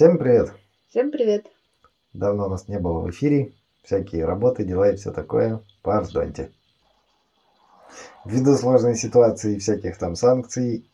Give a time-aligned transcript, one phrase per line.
[0.00, 0.54] Всем привет!
[0.88, 1.44] Всем привет!
[2.14, 3.52] Давно нас не было в эфире.
[3.82, 5.60] Всякие работы, дела и все такое.
[5.82, 6.50] Пардоньте.
[8.24, 10.86] Ввиду сложной ситуации и всяких там санкций,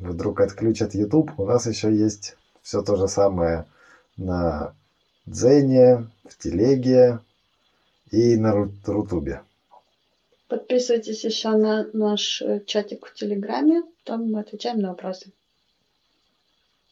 [0.00, 3.66] вдруг отключат YouTube, у нас еще есть все то же самое
[4.16, 4.74] на
[5.26, 7.20] Дзене, в Телеге
[8.10, 9.42] и на Рутубе.
[10.48, 15.30] Подписывайтесь еще на наш э, чатик в Телеграме, там мы отвечаем на вопросы.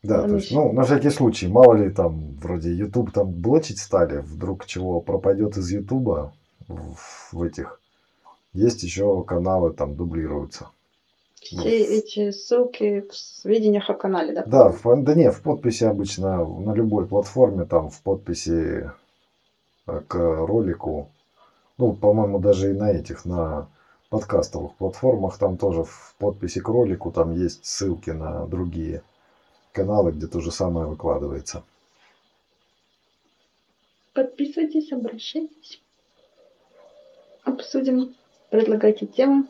[0.02, 4.18] Да, то есть, ну, на всякий случай, мало ли там, вроде YouTube там блочить стали,
[4.18, 6.30] вдруг чего пропадет из YouTube
[6.68, 7.80] в, в этих.
[8.52, 10.68] Есть еще каналы там дублируются.
[11.40, 14.44] Все ну, эти ссылки в сведениях о канале, да?
[14.44, 18.90] Да, в, да не, в подписи обычно на любой платформе, там в подписи
[19.86, 21.08] э, к ролику,
[21.76, 23.68] ну, по-моему, даже и на этих, на
[24.10, 29.02] подкастовых платформах, там тоже в подписи к ролику, там есть ссылки на другие
[29.78, 31.62] каналы, где то же самое выкладывается.
[34.12, 35.80] Подписывайтесь, обращайтесь.
[37.44, 38.14] Обсудим,
[38.50, 39.46] предлагайте темы.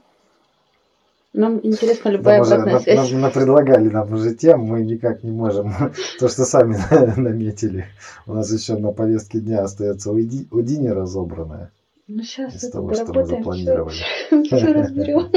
[1.32, 3.12] Нам интересно любая нам обратная уже, связь.
[3.12, 5.72] На, на, предлагали нам уже тем, мы никак не можем.
[6.18, 6.76] То, что сами
[7.20, 7.86] наметили.
[8.26, 11.70] У нас еще на повестке дня остается Удини разобранное.
[12.06, 13.96] Ну, сейчас из того, что мы запланировали.
[14.44, 15.30] Все разберем.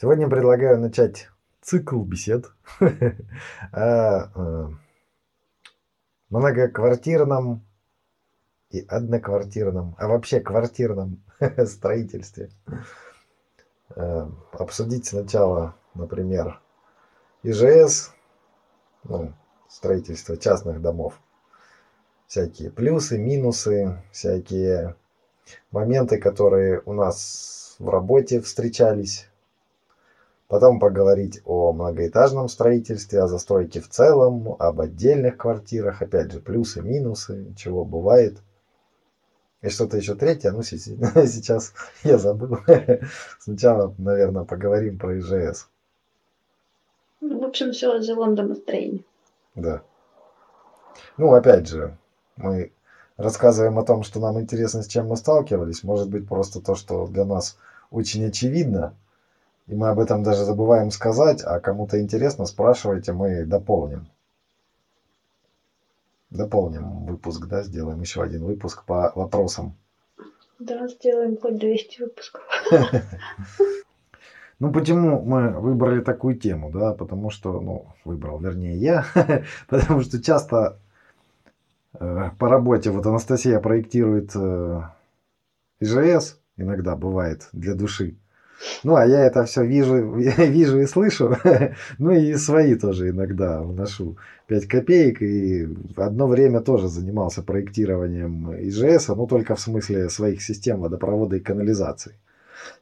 [0.00, 1.28] Сегодня предлагаю начать
[1.64, 2.52] цикл бесед.
[2.80, 2.86] О
[3.72, 4.68] э,
[6.28, 7.64] многоквартирном
[8.70, 11.22] и одноквартирном, а вообще квартирном
[11.66, 12.50] строительстве.
[13.96, 16.60] Э, обсудить сначала, например,
[17.42, 18.12] ИЖС,
[19.04, 19.32] ну,
[19.68, 21.18] строительство частных домов,
[22.26, 24.96] всякие плюсы, минусы, всякие
[25.70, 29.28] моменты, которые у нас в работе встречались
[30.48, 36.82] Потом поговорить о многоэтажном строительстве, о застройке в целом, об отдельных квартирах, опять же, плюсы,
[36.82, 38.38] минусы, чего бывает.
[39.62, 42.58] И что-то еще третье, ну сейчас я забыл.
[43.38, 45.68] Сначала, наверное, поговорим про ИЖС.
[47.22, 49.02] Ну, в общем, все о жилом домостроении.
[49.54, 49.82] Да.
[51.16, 51.96] Ну, опять же,
[52.36, 52.72] мы
[53.16, 55.82] рассказываем о том, что нам интересно, с чем мы сталкивались.
[55.82, 57.56] Может быть, просто то, что для нас
[57.90, 58.94] очень очевидно,
[59.66, 64.08] и мы об этом даже забываем сказать, а кому-то интересно, спрашивайте, мы дополним.
[66.30, 69.76] Дополним выпуск, да, сделаем еще один выпуск по вопросам.
[70.58, 72.42] Да, сделаем хоть 200 выпусков.
[74.60, 79.04] Ну, почему мы выбрали такую тему, да, потому что, ну, выбрал, вернее, я,
[79.68, 80.78] потому что часто
[81.98, 84.82] э, по работе, вот Анастасия проектирует э,
[85.80, 88.16] ИЖС, иногда бывает, для души,
[88.82, 91.36] ну, а я это все вижу, вижу и слышу.
[91.98, 94.16] ну и свои тоже иногда вношу
[94.46, 95.22] 5 копеек.
[95.22, 101.40] И одно время тоже занимался проектированием ИЖС, ну только в смысле своих систем водопровода и
[101.40, 102.14] канализации.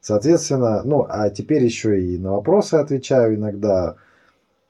[0.01, 3.95] Соответственно, ну а теперь еще и на вопросы отвечаю иногда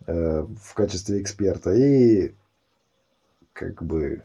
[0.05, 1.73] э, в качестве эксперта.
[1.73, 2.33] И
[3.53, 4.21] как бы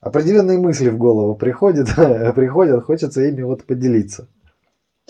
[0.00, 1.88] определенные мысли в голову приходят,
[2.34, 4.26] приходят, хочется ими вот поделиться.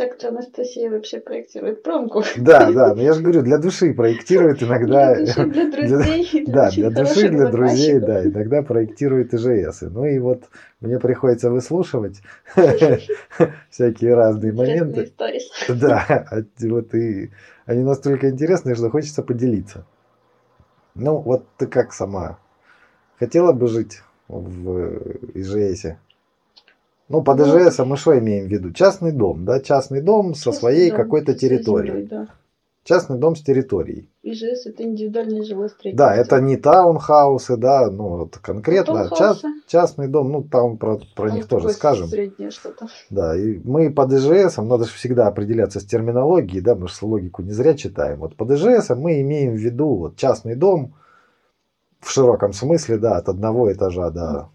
[0.00, 2.22] Так-то Анастасия вообще проектирует промку.
[2.38, 5.14] Да, да, но я же говорю, для души проектирует иногда.
[5.14, 6.44] Для души, для друзей.
[6.46, 9.82] Да, для души, для друзей, да, иногда проектирует ИЖС.
[9.82, 10.44] Ну и вот
[10.80, 12.22] мне приходится выслушивать
[13.68, 15.12] всякие разные моменты.
[15.68, 16.26] Да,
[16.62, 17.30] вот и
[17.66, 19.84] они настолько интересные, что хочется поделиться.
[20.94, 22.38] Ну, вот ты как сама?
[23.18, 24.96] Хотела бы жить в
[25.34, 25.98] ИЖСе?
[27.10, 28.72] Ну, по ДЖС а мы что имеем в виду?
[28.72, 29.58] Частный дом, да?
[29.60, 32.06] Частный дом со Частный своей какой-то территорией.
[32.06, 32.28] да.
[32.84, 34.08] Частный дом с территорией.
[34.22, 36.06] ИЖС это индивидуальное жилое строительство.
[36.06, 41.30] Да, это не таунхаусы, да, ну вот конкретно част, частный дом, ну там про, про
[41.30, 42.06] а них тоже скажем.
[42.06, 42.86] Среднее что-то.
[43.10, 47.42] Да, и мы по ДЖС, надо же всегда определяться с терминологией, да, мы же логику
[47.42, 48.20] не зря читаем.
[48.20, 50.94] Вот по ДЖС мы имеем в виду вот частный дом
[51.98, 54.48] в широком смысле, да, от одного этажа до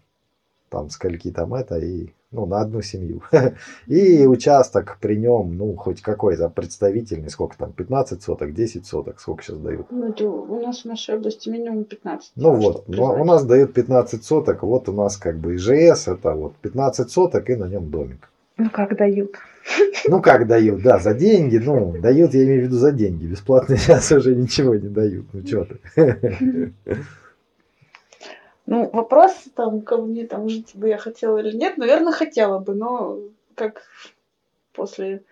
[0.68, 3.22] там скольки там это и ну, на одну семью.
[3.86, 9.42] И участок при нем, ну, хоть какой-то представительный, сколько там, 15 соток, 10 соток, сколько
[9.42, 9.86] сейчас дают?
[9.90, 12.32] Ну, это у нас в нашей области минимум 15.
[12.36, 16.32] Ну вот, ну, у нас дают 15 соток, вот у нас как бы ИЖС, это
[16.34, 18.30] вот 15 соток и на нем домик.
[18.58, 19.32] Ну, как дают?
[20.08, 23.76] Ну, как дают, да, за деньги, ну, дают, я имею в виду за деньги, бесплатно
[23.76, 26.72] сейчас уже ничего не дают, ну, что ты.
[28.66, 32.74] Ну, вопрос там, ко мне там жить бы я хотела или нет, наверное, хотела бы,
[32.74, 33.20] но
[33.54, 33.82] как
[34.72, 35.22] после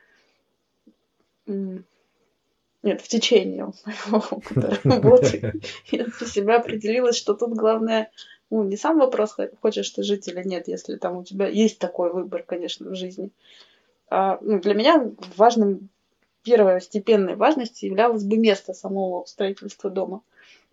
[1.46, 5.60] нет, в течение моего опыта работы,
[5.90, 8.10] я для себя определилась, что тут главное,
[8.50, 12.12] ну, не сам вопрос, хочешь ты жить или нет, если там у тебя есть такой
[12.12, 13.30] выбор, конечно, в жизни.
[14.10, 15.88] А, ну, для меня важным,
[16.42, 20.20] первостепенной важностью являлось бы место самого строительства дома.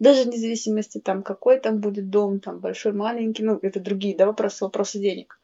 [0.02, 4.26] Даже вне зависимости, там, какой там будет дом, там, большой, маленький, ну, это другие, да,
[4.26, 5.40] вопросы, вопросы денег.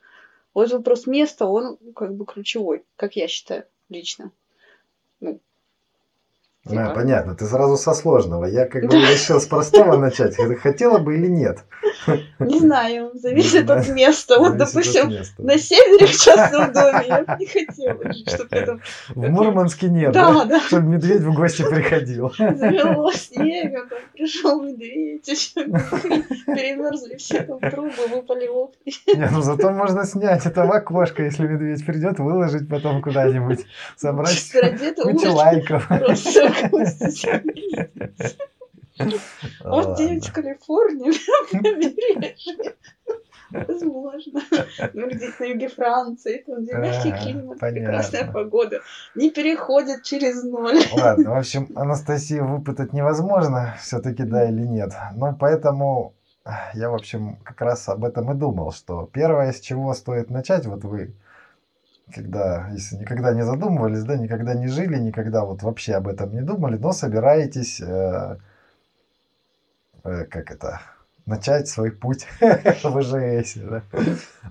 [0.56, 4.32] Вот вопрос места, он как бы ключевой, как я считаю лично.
[5.20, 5.40] Ну,
[6.76, 8.46] а, понятно, ты сразу со сложного.
[8.46, 10.36] Я как бы решил с простого начать.
[10.62, 11.60] Хотела бы или нет?
[12.40, 14.40] Не знаю, зависит от места.
[14.40, 18.80] Вот, допустим, на севере в частном доме я бы не хотела, чтобы это...
[19.10, 20.46] В Мурманске нет, да?
[20.46, 20.60] да?
[20.62, 22.32] Чтобы медведь в гости приходил.
[22.38, 25.26] Завело снега, там пришел медведь,
[25.56, 28.78] перемерзли все там трубы, выпали окна.
[29.08, 33.66] Не, ну зато можно снять это в окошко, если медведь придет, выложить потом куда-нибудь,
[33.96, 34.52] собрать
[35.02, 35.88] кучу лайков.
[35.88, 36.52] Просто
[39.64, 41.12] вот где-нибудь в Калифорнии,
[41.54, 42.76] на побережье.
[43.50, 44.42] Возможно.
[44.94, 48.82] Ну, где-то на юге Франции, там, где мягкий климат, прекрасная погода.
[49.16, 50.80] Не переходит через ноль.
[50.94, 54.94] Ладно, в общем, Анастасию выпытать невозможно, все-таки да или нет.
[55.16, 56.14] Но поэтому
[56.74, 60.66] я, в общем, как раз об этом и думал, что первое, с чего стоит начать,
[60.66, 61.14] вот вы
[62.14, 66.42] когда, если никогда не задумывались, да, никогда не жили, никогда вот вообще об этом не
[66.42, 68.38] думали, но собираетесь, э,
[70.04, 70.82] э, как это,
[71.26, 73.56] начать свой путь в ИЖС.
[73.58, 73.84] Да?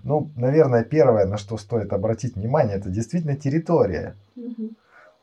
[0.03, 4.15] Ну, наверное, первое, на что стоит обратить внимание, это действительно территория.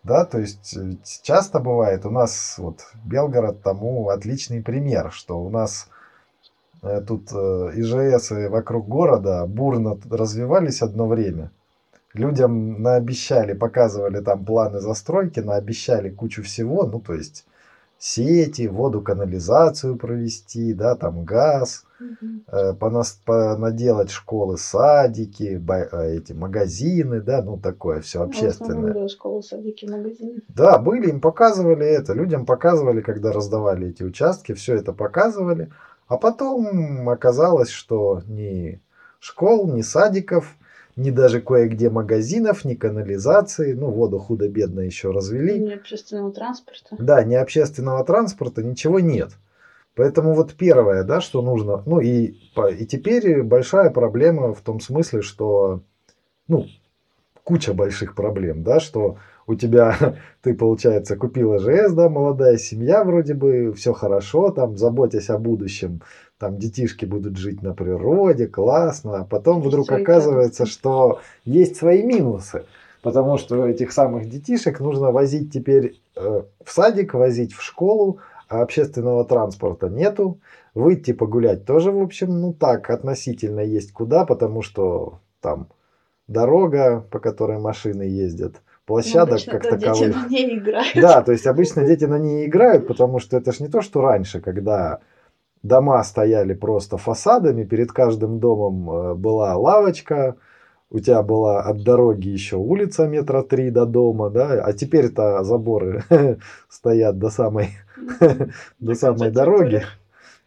[0.03, 5.49] Да, то есть э, часто бывает, у нас вот Белгород тому отличный пример, что у
[5.49, 5.87] нас
[6.81, 11.51] э, тут э, ИЖС вокруг города бурно развивались одно время–
[12.13, 17.45] людям наобещали, показывали там планы застройки, наобещали кучу всего, ну то есть
[17.97, 22.75] сети, воду, канализацию провести, да, там газ, угу.
[22.75, 28.93] понас, понаделать школы, садики, э, эти магазины, да, ну такое все ну, общественное.
[28.93, 30.41] Да, школы, садики, магазины.
[30.49, 35.71] Да, были, им показывали это, людям показывали, когда раздавали эти участки, все это показывали,
[36.07, 38.81] а потом оказалось, что ни
[39.19, 40.57] школ, ни садиков,
[40.95, 45.59] ни даже кое-где магазинов, ни канализации, ну, воду худо-бедно еще развели.
[45.59, 46.95] Ни общественного транспорта.
[46.99, 49.31] Да, ни общественного транспорта, ничего нет.
[49.95, 52.35] Поэтому вот первое, да, что нужно, ну и,
[52.79, 55.81] и теперь большая проблема в том смысле, что,
[56.47, 56.65] ну,
[57.43, 63.35] куча больших проблем, да, что у тебя, ты, получается, купила ЖС, да, молодая семья, вроде
[63.35, 66.01] бы, все хорошо, там, заботясь о будущем,
[66.43, 72.65] там детишки будут жить на природе, классно, а потом вдруг оказывается, что есть свои минусы,
[73.01, 78.19] потому что этих самых детишек нужно возить теперь э, в садик, возить в школу,
[78.49, 80.39] а общественного транспорта нету,
[80.75, 85.69] выйти погулять тоже, в общем, ну так, относительно есть куда, потому что там
[86.27, 89.97] дорога, по которой машины ездят, площадок ну, как таковых.
[89.97, 90.95] Дети на ней играют.
[90.95, 94.01] Да, то есть обычно дети на ней играют, потому что это ж не то, что
[94.01, 94.99] раньше, когда
[95.63, 100.35] дома стояли просто фасадами, перед каждым домом э, была лавочка,
[100.89, 106.03] у тебя была от дороги еще улица метра три до дома, да, а теперь-то заборы
[106.69, 107.69] стоят до самой,
[108.79, 109.83] до самой дороги.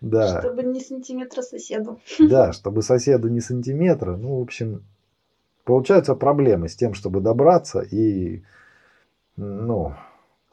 [0.00, 0.40] Да.
[0.40, 1.98] Чтобы не сантиметра соседу.
[2.20, 4.14] Да, чтобы соседу не сантиметра.
[4.14, 4.84] Ну, в общем,
[5.64, 8.42] получаются проблемы с тем, чтобы добраться и,
[9.36, 9.94] ну,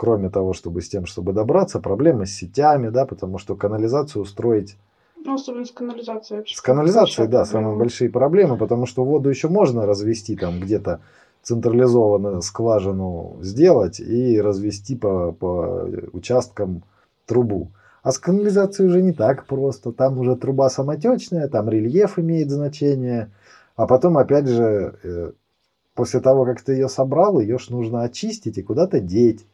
[0.04, 4.76] кроме того, чтобы с тем, чтобы добраться, проблемы с сетями, да, потому что канализацию устроить...
[5.16, 6.40] Ну, особенно с канализацией.
[6.40, 6.58] Вообще.
[6.58, 11.00] С канализацией, да, самые большие проблемы, потому что воду еще можно развести там где-то
[11.42, 16.84] централизованно скважину сделать и развести по, по участкам
[17.26, 17.72] трубу.
[18.02, 19.94] А с канализацией уже не так просто.
[19.94, 23.32] Там уже труба самотечная, там рельеф имеет значение.
[23.78, 25.32] А потом, опять же, э,
[25.96, 29.46] после того, как ты ее собрал, ее ж нужно очистить и куда-то деть.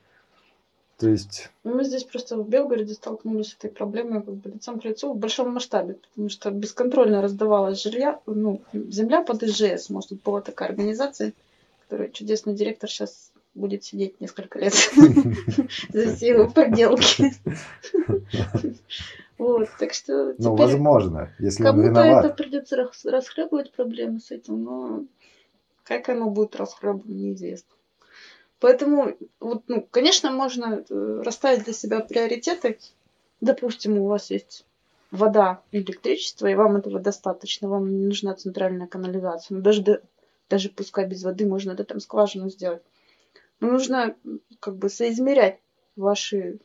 [0.99, 1.49] То есть...
[1.63, 5.13] Ну, мы здесь просто в Белгороде столкнулись с этой проблемой как бы лицом к лицу
[5.13, 9.89] в большом масштабе, потому что бесконтрольно раздавалась жилья, ну, земля под ИЖС.
[9.89, 11.31] Может, была такая организация,
[11.83, 14.73] которая чудесный директор сейчас будет сидеть несколько лет
[15.89, 17.33] за все его проделки.
[19.37, 21.95] Вот, так что Ну, возможно, если он виноват.
[21.95, 22.75] Кому-то это придется
[23.05, 25.05] расхлебывать проблемы с этим, но
[25.85, 27.73] как оно будет расхлебано, неизвестно.
[28.59, 32.77] Поэтому, вот, ну, конечно, можно э, расставить для себя приоритеты.
[33.41, 34.65] Допустим, у вас есть
[35.11, 39.55] вода, электричество, и вам этого достаточно, вам не нужна центральная канализация.
[39.55, 40.01] Но даже,
[40.49, 42.81] даже пускай без воды можно это там скважину сделать.
[43.61, 44.13] Но нужно
[44.59, 45.59] как бы соизмерять
[45.95, 46.59] ваши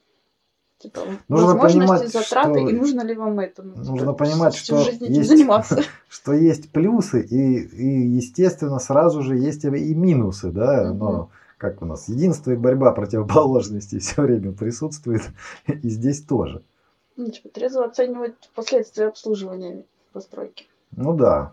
[0.79, 3.63] типа, Нужно возможности, понимать, затраты, что- и нужно ли вам это.
[3.63, 5.83] Ну, типа, Нужно понимать, всю что жизнь есть- заниматься.
[6.09, 10.99] что есть плюсы и, и естественно сразу же есть и минусы, да, Мгм.
[10.99, 15.23] но как у нас единство и борьба противоположностей все время присутствует
[15.67, 16.63] и здесь тоже.
[17.17, 20.67] Ну, типа, трезво оценивать последствия обслуживания постройки.
[20.97, 21.53] Ну да.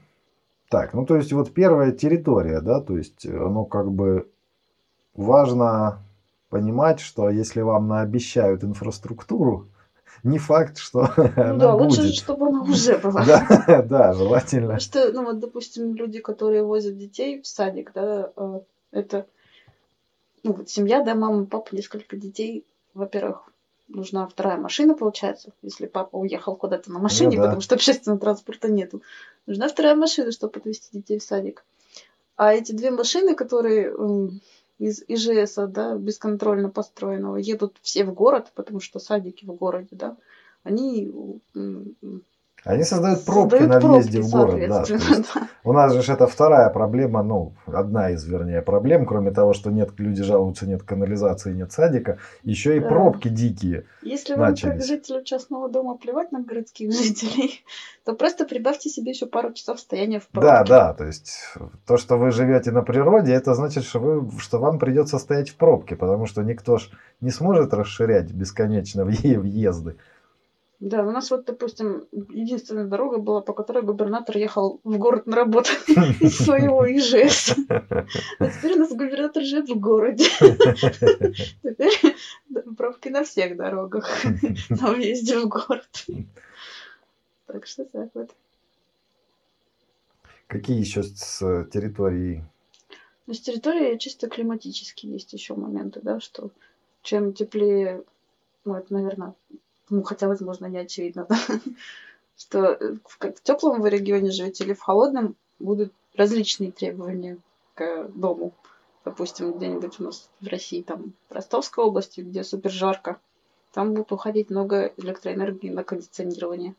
[0.70, 4.28] Так, ну то есть вот первая территория, да, то есть оно как бы
[5.14, 6.00] важно
[6.50, 9.68] понимать, что если вам наобещают инфраструктуру,
[10.24, 12.16] не факт, что Ну она да, лучше, будет.
[12.16, 13.24] чтобы она уже была.
[13.68, 14.62] Да, да, желательно.
[14.76, 18.60] Потому что, ну вот, допустим, люди, которые возят детей в садик, да, э,
[18.92, 19.26] это,
[20.44, 23.50] ну вот семья, да, мама, папа, несколько детей, во-первых,
[23.88, 27.44] нужна вторая машина, получается, если папа уехал куда-то на машине, да.
[27.44, 29.02] потому что общественного транспорта нету.
[29.46, 31.66] Нужна вторая машина, чтобы отвезти детей в садик.
[32.36, 33.94] А эти две машины, которые
[34.80, 40.18] из ИЖС, да, бесконтрольно построенного, едут все в город, потому что садики в городе, да,
[40.64, 41.12] они
[42.64, 44.84] Они создают пробки создают на пробки, въезде в город, да.
[45.36, 45.48] да.
[45.64, 49.92] У нас же это вторая проблема, ну, одна из, вернее, проблем, кроме того, что нет,
[49.98, 52.88] люди жалуются, нет канализации, нет садика, еще и Да.
[52.90, 53.86] пробки дикие.
[54.04, 54.86] Если вам, как начались.
[54.86, 57.64] жителю частного дома, плевать на городских жителей,
[58.06, 60.50] то просто прибавьте себе еще пару часов стояния в пробке.
[60.52, 61.34] Да, да, то есть
[61.88, 65.56] то, что вы живете на природе, это значит, что, вы, что вам придется стоять в
[65.56, 66.90] пробке, потому что никто ж
[67.22, 69.96] не сможет расширять бесконечно въе- въезды.
[70.82, 75.36] Да, у нас вот, допустим, единственная дорога была, по которой губернатор ехал в город на
[75.36, 75.70] работу
[76.20, 77.56] из своего ИЖС.
[77.70, 80.26] А теперь у нас губернатор живет в городе.
[81.62, 82.16] Теперь
[82.76, 84.24] пробки на всех дорогах
[84.70, 86.08] на въезде в город.
[87.46, 88.32] Так что так вот.
[90.48, 92.44] Какие еще с территории?
[93.28, 96.50] Но с территории чисто климатические есть еще моменты, да, что
[97.04, 98.04] чем теплее,
[98.66, 99.36] ну, это, наверное,
[99.92, 101.38] ну, хотя, возможно, не очевидно, да,
[102.38, 107.38] что э, в, в теплом вы регионе живете или в холодном, будут различные требования
[107.76, 108.54] к дому.
[109.06, 113.20] Допустим, где-нибудь у нас в России, там, в Ростовской области, где супер жарко,
[113.74, 116.76] там будет уходить много электроэнергии на кондиционирование.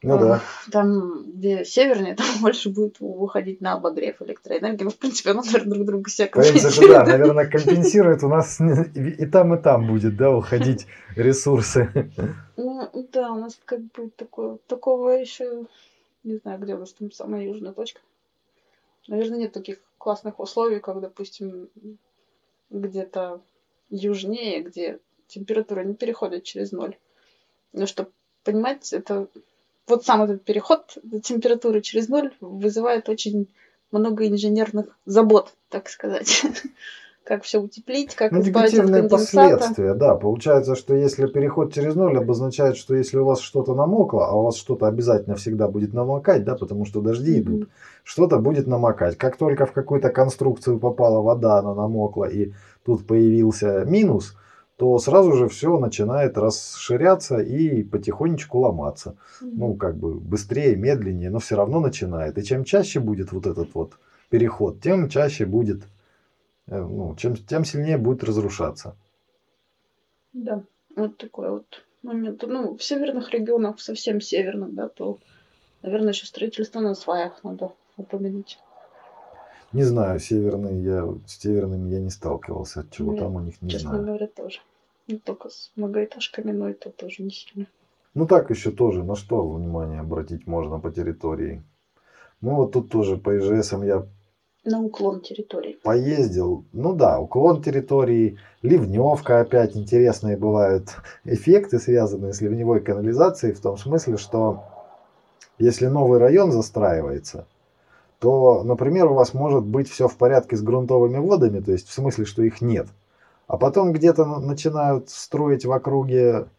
[0.00, 0.40] Ну да.
[0.70, 4.84] Там, где севернее, там больше будет выходить на обогрев электроэнергии.
[4.84, 7.06] Ну, в принципе, оно наверное, друг друга В принципе, да, компенсирует.
[7.06, 10.86] наверное, компенсирует у нас и и там, и там будет, да, уходить
[11.16, 12.12] ресурсы.
[12.56, 15.66] Ну, да, у нас как бы такое, такого еще,
[16.22, 18.00] не знаю, где у нас там самая южная точка.
[19.08, 21.68] Наверное, нет таких классных условий, как, допустим,
[22.70, 23.40] где-то
[23.90, 26.96] южнее, где температура не переходит через ноль.
[27.72, 28.10] Но чтобы
[28.44, 29.28] понимать, это
[29.88, 33.48] вот сам этот переход температуры через ноль вызывает очень
[33.90, 36.42] много инженерных забот, так сказать.
[37.24, 39.58] Как все утеплить, как Ну, избавиться от конденсата.
[39.58, 40.14] последствия, да.
[40.14, 44.44] Получается, что если переход через ноль обозначает, что если у вас что-то намокло, а у
[44.44, 47.40] вас что-то обязательно всегда будет намокать, да, потому что дожди Мгм.
[47.40, 47.68] идут,
[48.02, 49.18] что-то будет намокать.
[49.18, 52.52] Как только в какую-то конструкцию попала вода, она намокла, и
[52.82, 54.34] тут появился минус,
[54.78, 59.16] то сразу же все начинает расширяться и потихонечку ломаться.
[59.40, 62.38] Ну, как бы быстрее, медленнее, но все равно начинает.
[62.38, 63.98] И чем чаще будет вот этот вот
[64.30, 65.82] переход, тем чаще будет,
[66.68, 68.94] э, ну, чем, тем сильнее будет разрушаться.
[70.32, 70.62] Да,
[70.94, 72.44] вот такой вот момент.
[72.46, 75.18] Ну, в северных регионах, совсем северных, да, то,
[75.82, 78.60] наверное, еще строительство на сваях надо упомянуть.
[79.72, 83.60] Не знаю, северные, я с северными я не сталкивался, от чего Нет, там у них
[83.60, 84.04] не Честно знаю.
[84.04, 84.60] говоря, тоже.
[85.08, 87.66] Не только с многоэтажками, но это тоже не сильно.
[88.14, 91.62] Ну так еще тоже, на что внимание обратить можно по территории.
[92.40, 94.06] Ну вот тут тоже по ИЖСам я
[94.64, 95.78] На уклон территории.
[95.82, 96.64] поездил.
[96.72, 100.88] Ну да, уклон территории, ливневка опять интересные бывают
[101.24, 104.64] эффекты, связанные с ливневой канализацией, в том смысле, что
[105.58, 107.46] если новый район застраивается,
[108.20, 111.92] то, например, у вас может быть все в порядке с грунтовыми водами, то есть в
[111.92, 112.88] смысле, что их нет.
[113.48, 116.50] А потом где-то на- начинают строить в округе,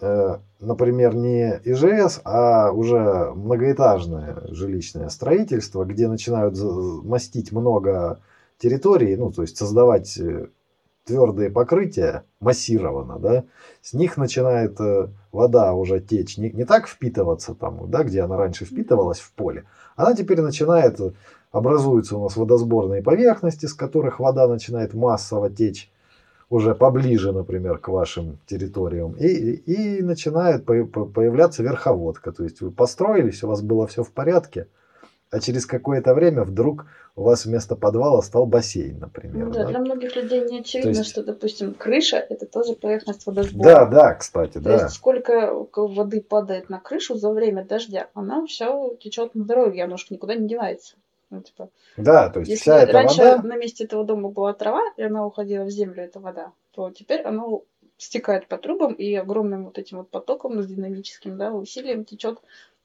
[0.00, 6.56] э, например, не ИЖС, а уже многоэтажное жилищное строительство, где начинают
[7.04, 8.20] мастить много
[8.58, 10.48] территорий, ну, то есть создавать э,
[11.06, 13.44] твердые покрытия массированно, да,
[13.80, 18.36] с них начинает э, вода уже течь, не, не так впитываться там, да, где она
[18.36, 21.12] раньше впитывалась в поле, она теперь начинает, э,
[21.52, 25.90] образуются у нас водосборные поверхности, с которых вода начинает массово течь
[26.50, 32.60] уже поближе, например, к вашим территориям, и, и начинает по- по- появляться верховодка, то есть
[32.60, 34.66] вы построились, у вас было все в порядке,
[35.30, 39.46] а через какое-то время вдруг у вас вместо подвала стал бассейн, например.
[39.46, 39.70] Ну да, да?
[39.70, 43.64] для многих людей не очевидно, То есть- что, допустим, крыша это тоже поверхность водосбора.
[43.64, 44.82] Да, да, кстати, То да.
[44.84, 49.96] есть сколько воды падает на крышу за время дождя, она все течет на дороге, оно
[49.96, 50.96] же никуда не девается.
[51.30, 54.52] Ну, типа, Да, то есть если вся эта раньше вода, на месте этого дома была
[54.52, 57.42] трава, и она уходила в землю, эта вода, то теперь она
[57.98, 62.38] стекает по трубам и огромным вот этим вот потоком с динамическим да, усилием течет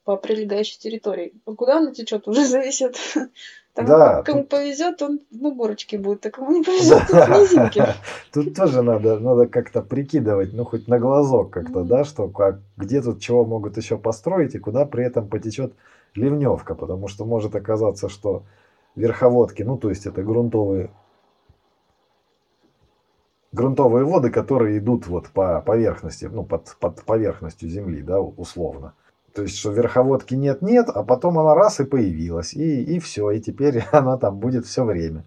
[0.03, 1.33] по прилегающей территории.
[1.45, 2.95] А куда она течет, уже зависит.
[3.73, 7.25] Там Да, кому тут- повезет, он на горочке будет, а кому не повезет, Да.
[7.25, 7.85] тут в низинке.
[8.33, 13.01] Тут тоже надо, надо как-то прикидывать, ну хоть на глазок как-то, да, что как, где
[13.01, 15.73] тут чего могут еще построить и куда при этом потечет
[16.15, 18.43] ливневка, потому что может оказаться, что
[18.95, 20.89] верховодки, ну то есть это грунтовые
[23.53, 28.93] грунтовые воды, которые идут вот по поверхности, ну под, под поверхностью земли, да, условно.
[29.33, 33.39] То есть, что верховодки нет-нет, а потом она раз и появилась, и, и все, и
[33.39, 35.25] теперь она там будет все время.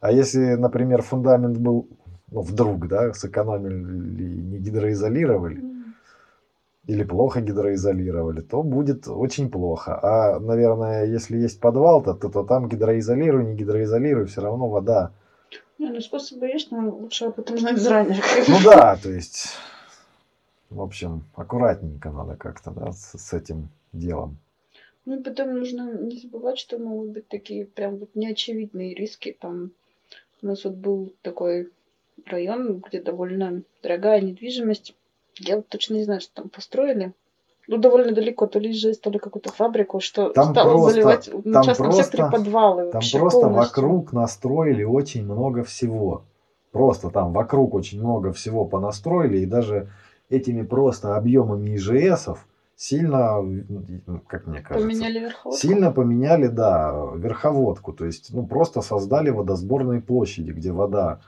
[0.00, 1.88] А если, например, фундамент был,
[2.30, 5.62] ну, вдруг, да, сэкономили, не гидроизолировали,
[6.86, 9.98] или плохо гидроизолировали, то будет очень плохо.
[10.02, 15.12] А, наверное, если есть подвал, то, то, то там гидроизолируй, не гидроизолируй, все равно вода.
[15.78, 18.20] Не, ну способы есть, но лучше об этом знать заранее.
[18.48, 19.56] Ну да, то есть,
[20.74, 24.36] в общем, аккуратненько надо как-то, да, с, с этим делом.
[25.04, 29.36] Ну, и потом нужно не забывать, что могут быть такие прям вот неочевидные риски.
[29.40, 29.72] Там
[30.42, 31.70] у нас вот был такой
[32.26, 34.94] район, где довольно дорогая недвижимость.
[35.38, 37.12] Я вот точно не знаю, что там построили.
[37.68, 41.44] Ну, довольно далеко, то ли ЖЭС, то ли какую-то фабрику, что Там стало просто- заливать
[41.44, 42.90] на там частном просто- секторе подвалы.
[42.90, 43.52] Там просто полностью.
[43.52, 46.24] вокруг настроили очень много всего.
[46.72, 49.90] Просто там вокруг очень много всего понастроили, и даже
[50.32, 55.60] этими просто объемами ИЖСов сильно, ну, как мне кажется, Поменяли верховодку.
[55.60, 57.92] сильно поменяли, да, верховодку.
[57.92, 61.20] То есть, ну, просто создали водосборные площади, где вода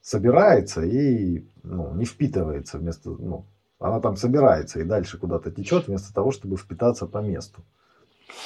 [0.00, 3.44] собирается и ну, не впитывается вместо, ну,
[3.78, 7.62] она там собирается и дальше куда-то течет, вместо того, чтобы впитаться по месту.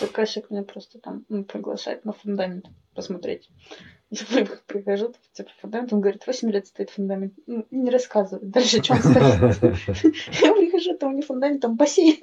[0.00, 3.50] Заказчик меня просто там ну, приглашает на фундамент посмотреть.
[4.14, 7.32] Я при- прихожу, типа, фундамент, он говорит, 8 лет стоит фундамент.
[7.46, 8.50] Ну, не рассказывает.
[8.50, 9.14] Дальше что он стоит?
[10.42, 12.18] Я прихожу, там не фундамент, там бассейн.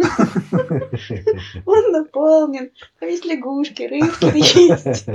[1.65, 2.69] Он наполнен.
[2.99, 5.05] Там есть лягушки, рыбки есть.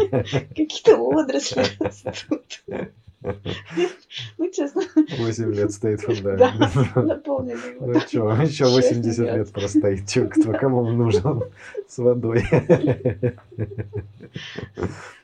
[0.49, 2.65] Какие-то водоросли растут.
[4.39, 4.83] Ну, честно,
[5.19, 6.07] 8 лет стоит Да.
[6.07, 6.95] фундамент.
[6.97, 10.09] наполненный Ну что, еще 80 лет простоит.
[10.09, 11.43] Чё, кто, кому нужен
[11.89, 12.45] с водой?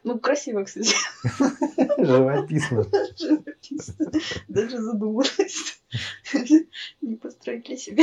[0.04, 0.94] Ну, красиво, кстати.
[1.98, 2.84] Живописно.
[3.18, 4.06] Живописно.
[4.48, 5.80] Даже задумалась.
[7.02, 8.02] Не построить ли себе.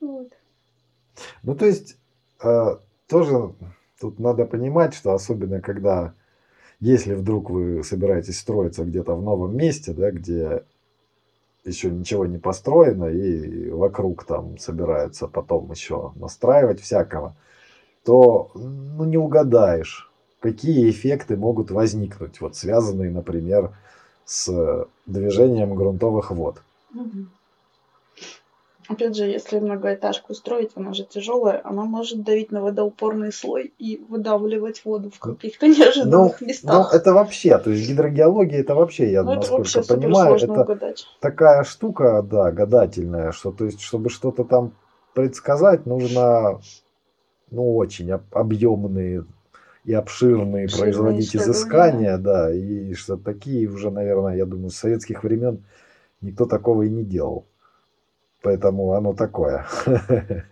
[0.00, 0.32] Вот.
[1.42, 1.96] Ну, то есть,
[2.44, 2.76] э,
[3.08, 3.54] тоже
[4.00, 6.14] тут надо понимать, что особенно когда,
[6.80, 10.62] если вдруг вы собираетесь строиться где-то в новом месте, да, где
[11.64, 17.34] еще ничего не построено, и вокруг там собираются потом еще настраивать всякого,
[18.04, 20.10] то ну, не угадаешь,
[20.40, 23.76] какие эффекты могут возникнуть, вот связанные, например,
[24.24, 26.62] с движением грунтовых вод.
[26.92, 27.30] Мгм.
[28.88, 33.98] Опять же, если многоэтажку строить, она же тяжелая, она может давить на водоупорный слой и
[34.08, 36.94] выдавливать воду в каких-то Ну, неожиданных ну, местах.
[36.94, 41.06] это вообще, то есть гидрогеология, это вообще, я Ну, это насколько супер понимаю, это угадать.
[41.20, 44.72] такая штука, да, гадательная, что, то есть, чтобы что-то там
[45.14, 46.60] предсказать, нужно,
[47.50, 49.24] ну, очень об- объемные
[49.84, 55.24] и обширные Обширные производить изыскания, да, и что такие уже, наверное, я думаю, с советских
[55.24, 55.64] времен
[56.20, 57.46] никто такого и не делал.
[58.42, 59.66] Поэтому оно такое.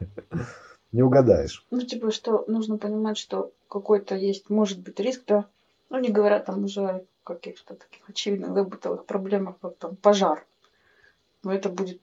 [0.93, 1.65] Не угадаешь.
[1.71, 5.47] Ну, типа, что нужно понимать, что какой-то есть, может быть, риск, да.
[5.91, 10.45] Ну, не говоря там уже о каких-то таких очевидных да, бытовых проблемах, как там пожар.
[11.43, 12.01] Но это будет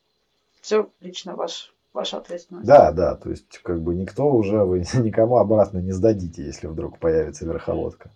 [0.62, 2.68] все лично ваш, ваша ответственность.
[2.68, 7.00] Да, да, то есть как бы никто уже, вы никому обратно не сдадите, если вдруг
[7.00, 8.12] появится верховодка.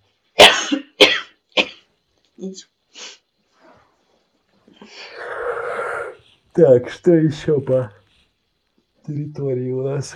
[2.37, 2.65] Иди.
[6.57, 7.93] Так, что еще по
[9.05, 10.15] территории у нас?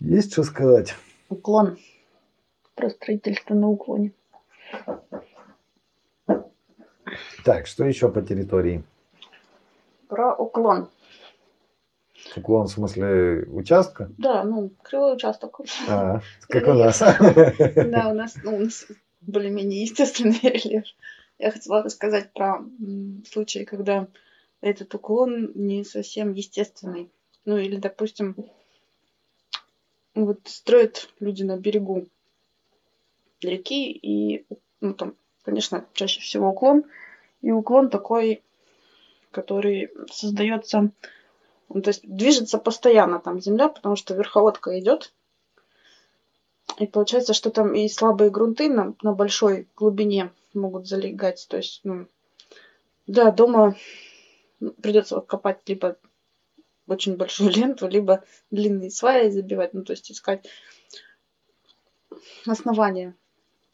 [0.00, 0.94] Есть что сказать?
[1.30, 1.78] Уклон.
[2.74, 4.12] Про строительство на уклоне.
[7.42, 8.84] Так, что еще по территории?
[10.08, 10.90] Про уклон.
[12.36, 14.10] Уклон в смысле участка?
[14.18, 15.58] Да, ну, кривой участок.
[15.88, 16.20] А,
[16.50, 16.98] как у нас.
[17.76, 18.86] Да, у нас, ну, у нас
[19.22, 20.84] более-менее естественный рельеф.
[21.38, 24.06] Я хотела рассказать про м, случаи, когда
[24.60, 27.10] этот уклон не совсем естественный.
[27.44, 28.34] Ну, или, допустим,
[30.14, 32.06] вот строят люди на берегу
[33.40, 34.44] реки, и,
[34.80, 36.84] ну, там, конечно, чаще всего уклон,
[37.40, 38.42] и уклон такой,
[39.30, 40.90] который создается,
[41.68, 45.12] ну, то есть движется постоянно там земля, потому что верховодка идет,
[46.78, 51.46] и получается, что там и слабые грунты на, на большой глубине могут залегать.
[51.48, 52.06] То есть, ну,
[53.06, 53.76] да, дома
[54.82, 55.96] придется копать либо
[56.86, 60.46] очень большую ленту, либо длинные сваи забивать, ну, то есть искать
[62.46, 63.14] основания.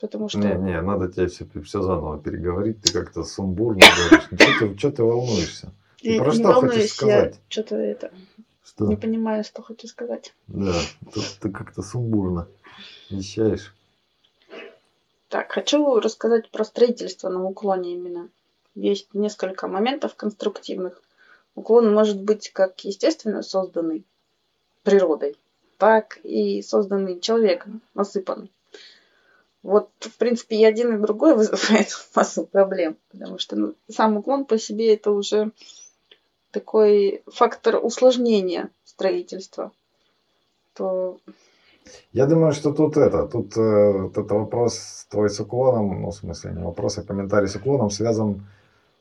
[0.00, 0.38] Потому что...
[0.38, 4.28] Не, не, надо тебе все, все заново переговорить, ты как-то сумбурно говоришь.
[4.30, 5.72] Ну, что ты, что ты волнуешься?
[6.02, 7.40] Ты про что хочешь сказать?
[7.48, 8.12] Что-то это
[8.62, 8.86] Что?
[8.86, 10.34] не понимаю, что хочу сказать.
[10.48, 10.74] Да,
[11.14, 12.48] тут ты как-то сумбурно
[13.08, 13.74] вещаешь.
[15.28, 18.28] Так, хочу рассказать про строительство на уклоне именно.
[18.74, 21.00] Есть несколько моментов конструктивных.
[21.54, 24.04] Уклон может быть как естественно созданный
[24.82, 25.36] природой,
[25.78, 28.50] так и созданный человеком, насыпанный.
[29.62, 34.44] Вот, в принципе, и один, и другой вызывает массу проблем, потому что ну, сам уклон
[34.44, 35.52] по себе это уже
[36.50, 39.72] такой фактор усложнения строительства.
[40.74, 41.18] То
[42.12, 46.14] Я думаю, что тут это, тут э, вот это вопрос твой с уклоном, ну, в
[46.14, 48.46] смысле, не вопрос, а комментарий с уклоном связан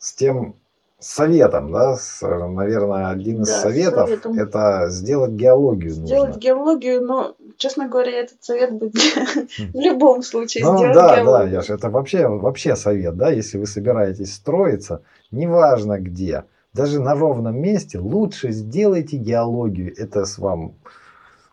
[0.04, 0.56] с тем
[1.00, 4.38] советом, да, с, наверное, один из Да, советов советом.
[4.40, 6.40] это сделать геологию сделать нужно.
[6.40, 8.90] геологию, но, честно говоря, этот совет бы
[9.74, 11.54] в любом случае Ну сделать да, да, геологию.
[11.54, 17.58] Яш, это вообще, вообще совет, да, если вы собираетесь строиться, неважно где, даже на ровном
[17.62, 19.94] месте, лучше сделайте геологию.
[19.98, 20.76] Это с вам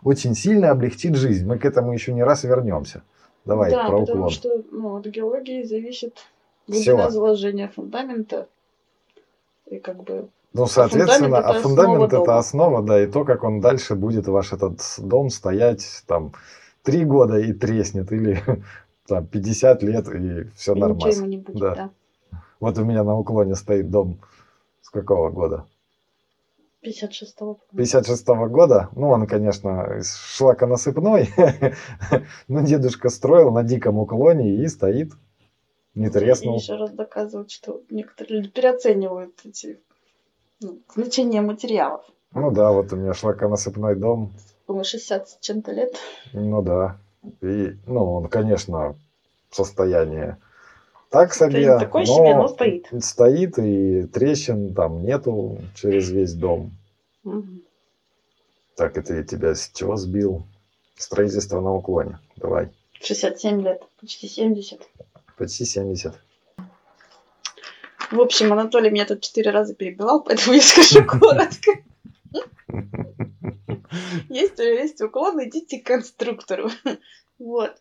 [0.02, 1.46] очень сильно облегчит жизнь.
[1.46, 3.02] Мы к этому еще не раз вернемся.
[3.44, 4.30] Давай да, про потому уклон.
[4.30, 6.18] что ну, от геологии зависит
[6.70, 8.48] Глубина заложения фундамента.
[9.66, 12.38] И как бы Ну, соответственно, фундамент это а фундамент это дома.
[12.38, 16.32] основа, да, и то, как он дальше будет ваш этот дом стоять там
[16.82, 18.42] три года и треснет, или
[19.06, 21.16] там 50 лет и все и ничего нормально.
[21.16, 21.74] ему не будет, Да.
[21.74, 21.90] да.
[22.58, 24.18] Вот у меня на уклоне стоит дом
[24.82, 25.64] с какого года?
[26.82, 27.58] 56-го.
[27.76, 28.88] 56 года.
[28.96, 31.28] Ну, он, конечно, из шлаконасыпной,
[32.48, 35.12] но дедушка строил на диком уклоне и стоит,
[35.94, 36.56] не И треснул.
[36.56, 39.78] еще раз доказывают, что некоторые люди переоценивают эти
[40.60, 42.04] ну, значение материалов.
[42.32, 44.32] Ну да, вот у меня шлаконасыпной дом,
[44.66, 45.94] По 60 с чем-то лет.
[46.32, 46.96] ну да.
[47.42, 48.94] И, ну, он, конечно,
[49.50, 50.36] в состоянии
[51.10, 52.86] так себе, такой себе, но стоит.
[53.00, 56.70] стоит, и трещин там нету через весь дом.
[57.24, 57.62] Мгм.
[58.76, 60.44] Так, это я тебя с чего сбил?
[60.96, 62.18] Строительство на уклоне.
[62.36, 62.70] Давай.
[63.00, 64.88] 67 лет, почти 70.
[65.40, 66.20] Почти 70.
[68.10, 71.70] В общем, Анатолий меня тут четыре раза перебивал, поэтому я скажу коротко.
[74.28, 76.68] Есть, есть уклон, идите к конструктору.
[77.38, 77.74] Вот.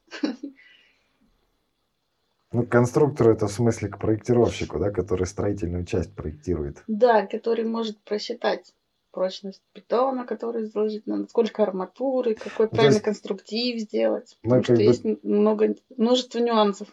[2.53, 6.81] Ну, к конструктору это в смысле к проектировщику, да, который строительную часть проектирует.
[6.87, 8.73] Да, который может просчитать
[9.11, 14.37] прочность бетона, который заложить надо, сколько арматуры, какой Ну, то правильный есть конструктив сделать.
[14.43, 16.87] мы Потому что бы- есть много, множество нюансов.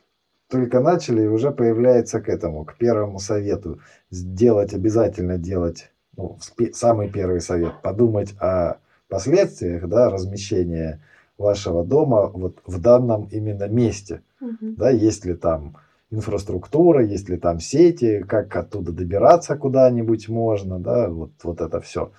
[0.48, 3.80] Только начали, и уже появляется к этому, к первому совету.
[4.10, 6.38] Сделать, обязательно делать, ну,
[6.72, 8.78] самый первый совет, подумать о
[9.08, 11.00] последствиях, да, размещения
[11.36, 14.22] вашего дома вот в данном именно месте.
[14.40, 14.74] Мгм.
[14.76, 15.76] да, есть ли там
[16.10, 22.12] инфраструктура, есть ли там сети, как оттуда добираться куда-нибудь можно, да, вот, вот это все.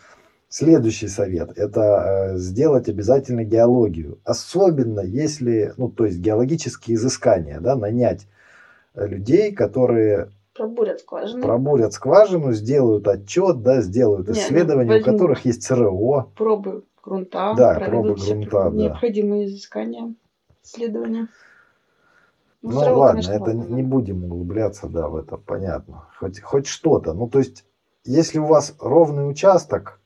[0.49, 1.81] Следующий совет– это
[2.33, 8.27] э, сделать обязательно геологию, особенно если, ну, то есть геологические изыскания, да, нанять
[8.93, 15.03] э, людей, которые Пробурят скважины, пробурят скважину, сделают отчет, да, сделают Не, ну, исследования, у
[15.03, 18.69] которых есть ЦРО, пробы грунта, Да, пробы грунта, да.
[18.69, 20.13] необходимые изыскания,
[20.63, 21.27] исследования.
[22.61, 26.05] Ну, равно, ладно, конечно, это ладно, не будем углубляться, да, в это понятно.
[26.17, 27.13] Хоть, хоть что-то.
[27.13, 27.65] Ну, то есть,
[28.03, 29.99] если у вас ровный участок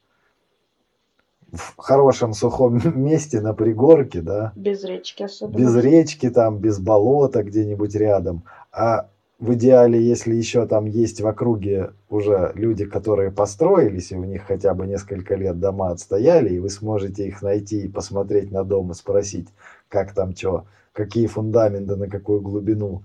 [1.51, 5.57] в хорошем сухом месте на пригорке, да, Без речки особенно.
[5.57, 9.09] без речки там, без болота где-нибудь рядом, а
[9.39, 14.43] в идеале, если еще там есть в округе уже люди, которые построились, и у них
[14.43, 18.91] хотя бы несколько лет дома отстояли, и вы сможете их найти и посмотреть на дом
[18.91, 19.47] и спросить,
[19.89, 23.01] как там что, какие фундаменты, на какую глубину,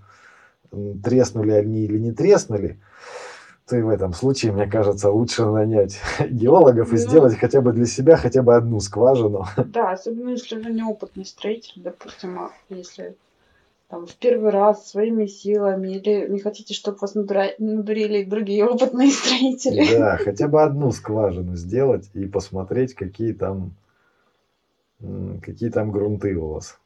[1.02, 2.78] треснули они или не треснули,
[3.74, 5.98] и в этом случае, мне кажется, лучше нанять
[6.30, 6.98] геологов и Ну.
[6.98, 9.44] сделать хотя бы для себя хотя бы одну скважину.
[9.64, 13.16] Да, особенно если вы неопытный строитель, допустим, а если
[13.88, 19.10] там в первый раз своими силами или не хотите, чтобы вас надура- надурили другие опытные
[19.12, 19.84] строители.
[19.98, 23.72] Да, хотя бы одну скважину сделать и посмотреть, какие там
[25.42, 26.78] какие там грунты у вас.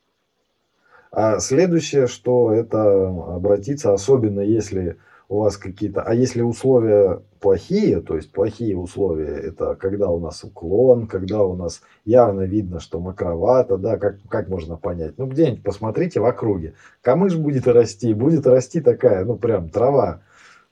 [1.13, 4.97] А следующее, что это обратиться, особенно если
[5.31, 6.03] у вас какие-то...
[6.03, 11.55] А если условия плохие, то есть плохие условия, это когда у нас уклон, когда у
[11.55, 15.15] нас явно видно, что мокровато, да, как, как можно понять?
[15.19, 16.75] Ну, где-нибудь посмотрите в округе.
[17.01, 20.21] Камыш будет расти, будет расти такая, ну, прям трава,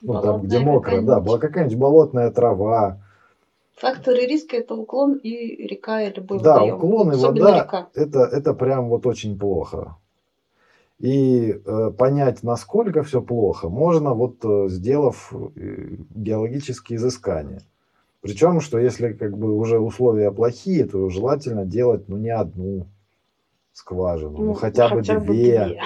[0.03, 2.99] ну, там, где Болотная мокро, да, была какая-нибудь болотная трава.
[3.77, 6.75] Факторы риска это уклон и река и любой Да, водоем.
[6.75, 7.88] уклон и Особенно вода, река.
[7.94, 9.94] это, это прям вот очень плохо.
[11.01, 17.63] И э, понять, насколько все плохо, можно вот э, сделав э, геологические изыскания.
[18.21, 22.87] Причем, что если как бы уже условия плохие, то желательно делать ну не одну
[23.73, 25.81] скважину, ну, хотя, бы две.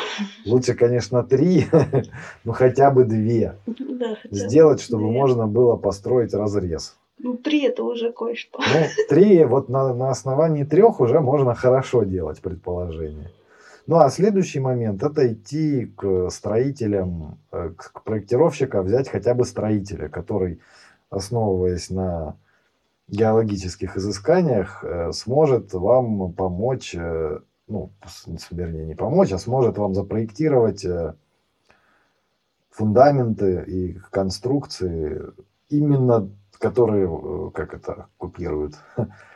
[0.47, 1.67] Лучше, конечно, три,
[2.45, 3.57] но хотя бы две.
[3.67, 5.13] Да, хотя бы Сделать, чтобы две.
[5.13, 6.97] можно было построить разрез.
[7.19, 8.59] Ну, три это уже кое-что.
[8.61, 13.31] Ну, три, вот на, на основании трех уже можно хорошо делать предположение.
[13.87, 20.09] Ну, а следующий момент– это идти к строителям, э, к проектировщику, взять хотя бы строителя,
[20.09, 20.61] который,
[21.11, 22.37] основываясь на
[23.09, 27.91] геологических изысканиях, э, сможет вам помочь, э, ну,
[28.53, 30.87] вернее, не помочь, а сможет вам запроектировать
[32.71, 35.23] фундаменты и конструкции,
[35.69, 38.77] именно которые, как это, купируют,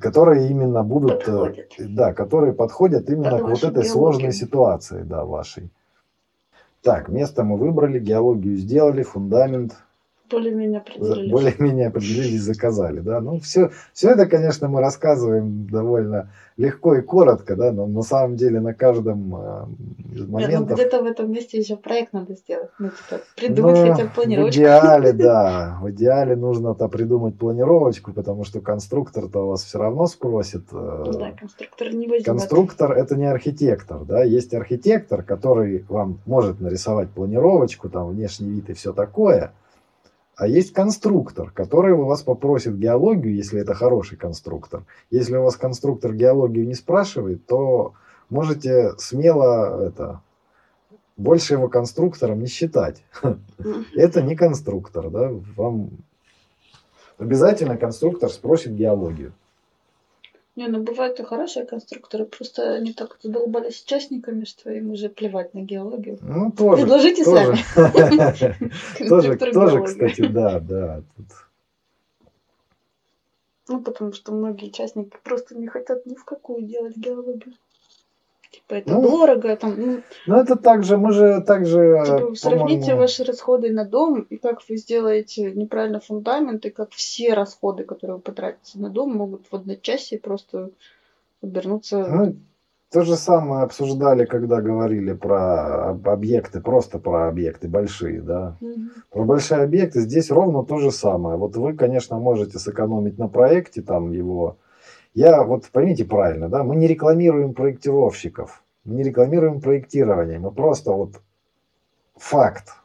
[0.00, 1.72] которые именно будут, э, Подходят.
[1.78, 4.32] да, которые подходят именно Под к вот этой сложной геологию.
[4.40, 5.70] ситуации, да, вашей.
[6.82, 9.76] Так, место мы выбрали, геологию сделали, фундамент,
[10.30, 11.30] Более-менее определились.
[11.32, 13.20] более-менее определились, заказали, да.
[13.20, 18.36] Ну, все, все это, конечно, мы рассказываем довольно легко и коротко, да, но на самом
[18.36, 19.66] деле на каждом э,
[20.14, 22.70] из ну моментов где-то в этом месте еще проект надо сделать.
[22.80, 24.60] Ну, типа, придумать Ну, хотя бы В планировочку.
[24.60, 25.78] идеале, да.
[25.80, 30.64] В идеале нужно-то придумать планировочку, потому что конструктор-то у вас все равно спросит.
[30.72, 32.26] э, Да, конструктор не возьмет.
[32.26, 38.68] Конструктор это не архитектор, да, есть архитектор, который вам может нарисовать планировочку, там внешний вид
[38.70, 39.52] и все такое,
[40.38, 44.84] а есть конструктор, который у вас попросит геологию, если это хороший конструктор.
[45.10, 47.94] Если у вас конструктор геологию не спрашивает, то
[48.30, 50.22] можете смело это
[51.16, 53.02] больше его конструктором не считать.
[53.96, 55.90] Это не конструктор, да, вам
[57.18, 59.32] обязательно конструктор спросит геологию.
[60.58, 65.54] Не, ну бывают и хорошие конструкторы, просто они так задолбались частниками, что им уже плевать
[65.54, 66.18] на геологию.
[66.20, 66.82] Ну, тоже.
[66.82, 67.56] Предложите тоже.
[67.76, 69.08] сами.
[69.08, 71.02] Тоже, тоже, кстати, да, да.
[71.16, 71.26] тут.
[73.68, 77.54] Ну, потому что многие частники просто не хотят ни в какую делать геологию.
[78.50, 83.24] Типа, это Ну, дорого, там, ну, Ну, это также, мы же также, типа, сравните ваши
[83.24, 88.22] расходы на дом, и как вы сделаете неправильно фундамент, и как все расходы, которые вы
[88.22, 90.70] потратите на дом, могут в одночасье просто
[91.42, 92.06] обернуться...
[92.08, 92.36] ну,
[92.90, 98.56] то же самое обсуждали, когда говорили про об- объекты, просто про объекты большие, да.
[98.60, 98.90] Мгм.
[99.10, 101.36] Про большие объекты здесь ровно то же самое.
[101.36, 104.56] Вот вы, конечно, можете сэкономить на проекте, там его.
[105.18, 110.92] Я, вот поймите правильно, да, мы не рекламируем проектировщиков, мы не рекламируем проектирование, мы просто
[110.92, 111.20] вот
[112.14, 112.76] факт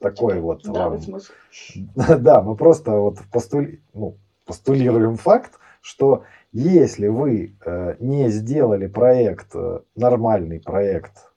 [0.00, 1.20] такой вот Здравый вам.
[2.22, 4.16] Да, мы просто вот постули- ну,
[4.46, 11.34] постулируем факт, что если вы э, не сделали проект, э, нормальный проект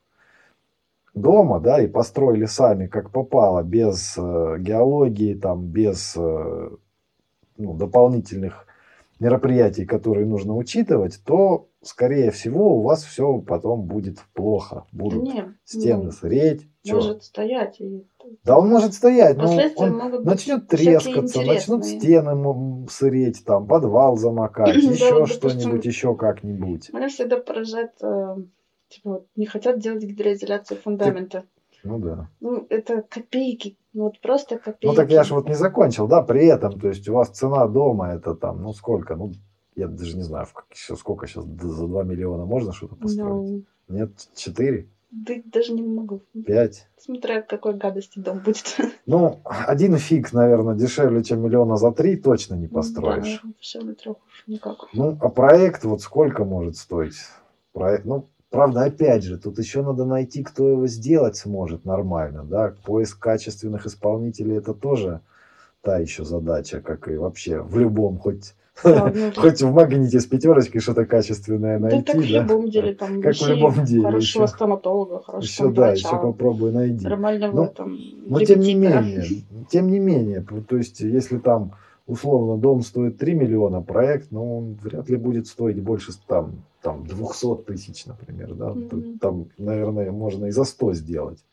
[1.13, 6.69] дома, да, и построили сами как попало, без э, геологии, там, без э,
[7.57, 8.66] ну, дополнительных
[9.19, 14.85] мероприятий, которые нужно учитывать, то, скорее всего, у вас все потом будет плохо.
[14.91, 16.67] Будут Не, стены ну, сыреть.
[16.83, 16.95] чё?
[16.95, 17.79] может стоять.
[17.79, 18.05] И...
[18.43, 24.75] Да, он может стоять, но он могут начнет трескаться, начнут стены сыреть, там, подвал замокать,
[24.75, 26.91] еще что-нибудь, еще как-нибудь.
[26.93, 28.35] Меня всегда поражает, э,
[28.89, 31.43] типа, не хотят делать гидроизоляцию фундамента.
[31.83, 32.29] Ну да.
[32.39, 34.85] Ну, это копейки, вот просто копейки.
[34.85, 37.67] Ну так я же вот не закончил, да, при этом, то есть у вас цена
[37.67, 39.33] дома это там, ну сколько, ну
[39.75, 43.65] я даже не знаю, сколько сейчас за 2 миллиона можно что-то построить?
[43.87, 46.21] Ну, Нет, 4, да даже не могу.
[46.45, 46.87] 5.
[46.97, 48.75] Смотря какой гадости дом будет.
[49.05, 53.39] Ну, один фиг, наверное, дешевле, чем миллиона за три точно не построишь.
[53.41, 54.89] Да, дешевле трех уж никак.
[54.93, 57.15] Ну, а проект вот сколько может стоить?
[57.71, 62.73] Проект, ну, правда, опять же, тут еще надо найти, кто его сделать сможет нормально, да.
[62.85, 65.21] Поиск качественных исполнителей это тоже
[65.81, 70.25] та еще задача, как и вообще в любом, хоть, Да, ну, хоть в магните с
[70.25, 72.41] пятерочкой что-то качественное Да найти, так в да.
[72.41, 76.09] любом деле, там, Как в ищи любом деле, хорошего еще- стоматолога, хорошего Еще, да, еще
[76.19, 77.05] попробуй найди.
[77.05, 79.25] нормального Ну, там Но тем не менее,
[79.69, 81.73] тем не менее, то есть если там
[82.05, 87.05] условно дом стоит 3 миллиона, проект, ну, он вряд ли будет стоить больше там, там
[87.05, 89.17] 200 тысяч, например, да, Мгм.
[89.19, 91.43] там, наверное, можно и за 100 сделать.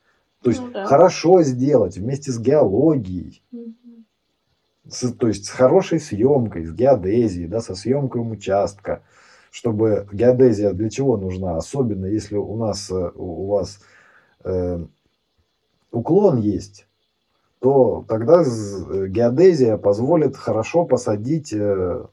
[0.42, 0.85] То есть Ну да.
[0.85, 4.05] хорошо сделать вместе с геологией, Мгм.
[4.88, 9.03] с- то есть с хорошей съемкой, с геодезией, да, со съемкой участка,
[9.51, 13.81] чтобы геодезия для чего нужна, особенно если у нас э, у вас
[14.44, 14.87] э,
[15.90, 16.87] уклон есть,
[17.59, 22.05] то тогда э, геодезия позволит хорошо посадить э,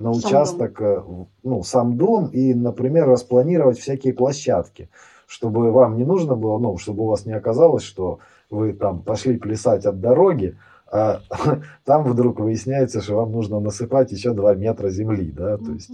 [0.00, 4.88] на Сам участок э, в- ну, сам дом и, например, распланировать всякие площадки,
[5.26, 9.36] чтобы вам не нужно было, ну, чтобы у вас не оказалось, что вы там пошли
[9.36, 10.56] плясать от дороги,
[10.90, 11.20] а
[11.84, 15.90] там вдруг выясняется, что вам нужно насыпать еще 2 метра земли, да, то есть.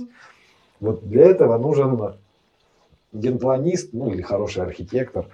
[0.80, 2.14] Вот для этого нужен
[3.12, 5.26] генпланист, ну или хороший архитектор,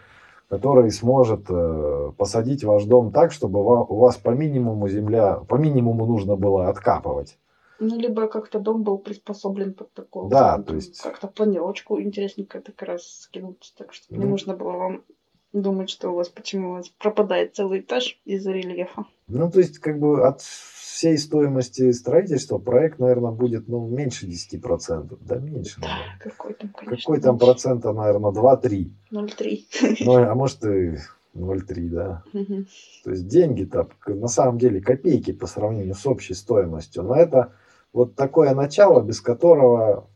[0.49, 6.07] который сможет э, посадить ваш дом так, чтобы у вас по минимуму земля, по минимуму
[6.07, 7.39] нужно было откапывать.
[7.83, 10.29] Ну, либо как-то дом был приспособлен под такое.
[10.29, 14.31] Да, там то есть- Как-то планировочку интересненько так раз скинуть, так что не Ну.
[14.31, 15.05] нужно было вам
[15.53, 19.05] думать, что у вас почему у вас пропадает целый этаж из-за рельефа.
[19.29, 25.18] Ну, то есть, как бы от всей стоимости строительства проект, наверное, будет ну, меньше 10%.
[25.21, 25.81] Да, меньше.
[25.81, 26.18] Да, наверное.
[26.21, 26.97] какой там, конечно.
[26.97, 28.92] Какой там процента, наверное, 2-3.
[29.11, 29.97] 0,3.
[30.01, 30.97] Ну, а может и
[31.35, 32.23] 0,3, да.
[32.33, 32.66] Мгм.
[33.05, 37.03] То есть деньги-то на самом деле копейки по сравнению с общей стоимостью.
[37.03, 37.53] Но это
[37.93, 40.09] вот такое начало, без которого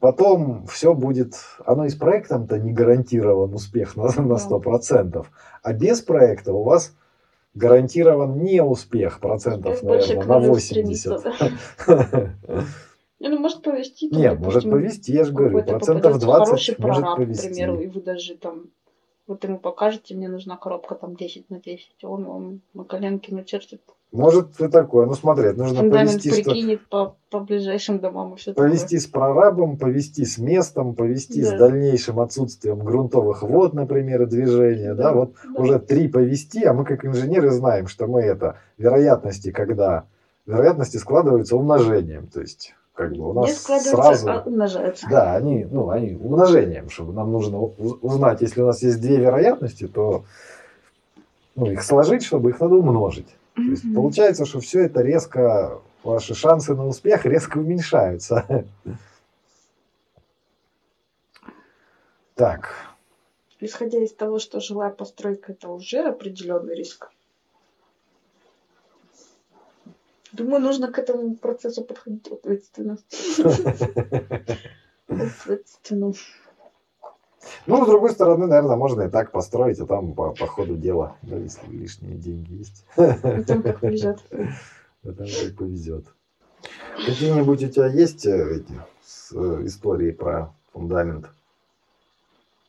[0.00, 1.34] потом все будет...
[1.64, 5.26] Оно и с проектом-то не гарантирован успех на, на 100%.
[5.62, 6.94] А без проекта у вас
[7.54, 11.20] гарантирован не успех процентов, больше наверное, на к нулю 80.
[11.20, 11.32] стремится,
[13.20, 14.08] Не, ну может повести.
[14.08, 17.46] там, Не, может повести, я же говорю, процентов попадется 20 хороший может прораб, к повести.
[17.48, 18.70] примеру, и вы даже там
[19.26, 23.34] вот ему покажете, мне нужна коробка там 10 на 10, и он вам на коленке
[23.34, 23.82] начертит.
[24.12, 25.06] Может и такое.
[25.06, 29.06] Ну смотри, нужно Фундамент повести, что прикинет по, по ближайшим домам и все Повести с
[29.06, 31.56] прорабом, повести с местом, повести с Да.
[31.56, 34.92] дальнейшим отсутствием грунтовых вод, например, и движения.
[34.92, 40.04] Да, вот уже три повести, а мы как инженеры знаем, что мы это вероятности, когда
[40.44, 42.26] вероятности складываются умножением.
[42.26, 44.28] То есть, как бы у нас сразу.
[44.28, 45.06] а умножается.
[45.08, 49.88] Да, они, ну, они умножением, чтобы нам нужно узнать, если у нас есть две вероятности,
[49.88, 50.24] то
[51.56, 53.28] ну, их сложить, чтобы их надо умножить.
[53.54, 58.66] То есть получается, что все это резко, ваши шансы на успех резко уменьшаются.
[62.34, 62.74] Так,
[63.64, 67.12] Исходя из того, что жилая постройка это уже определенный риск.
[70.32, 72.98] Думаю, нужно к этому процессу подходить ответственно.
[75.06, 76.12] Ответственно.
[77.66, 81.16] Ну, с другой стороны, наверное, можно и так построить, а там по, по ходу дела,
[81.22, 82.84] да, если лишние деньги есть,
[83.46, 84.20] там как повезет.
[85.02, 86.06] как повезет.
[87.06, 91.30] Какие-нибудь у тебя есть э, эти с- э, истории про фундамент?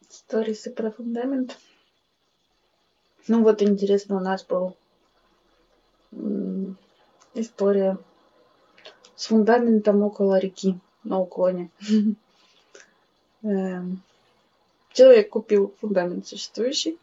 [0.09, 1.57] Сторисы про фундамент.
[3.27, 4.75] Ну вот интересно, у нас был
[7.33, 7.97] история
[9.15, 11.69] с фундаментом около реки на уклоне.
[14.93, 16.97] Человек купил фундамент существующий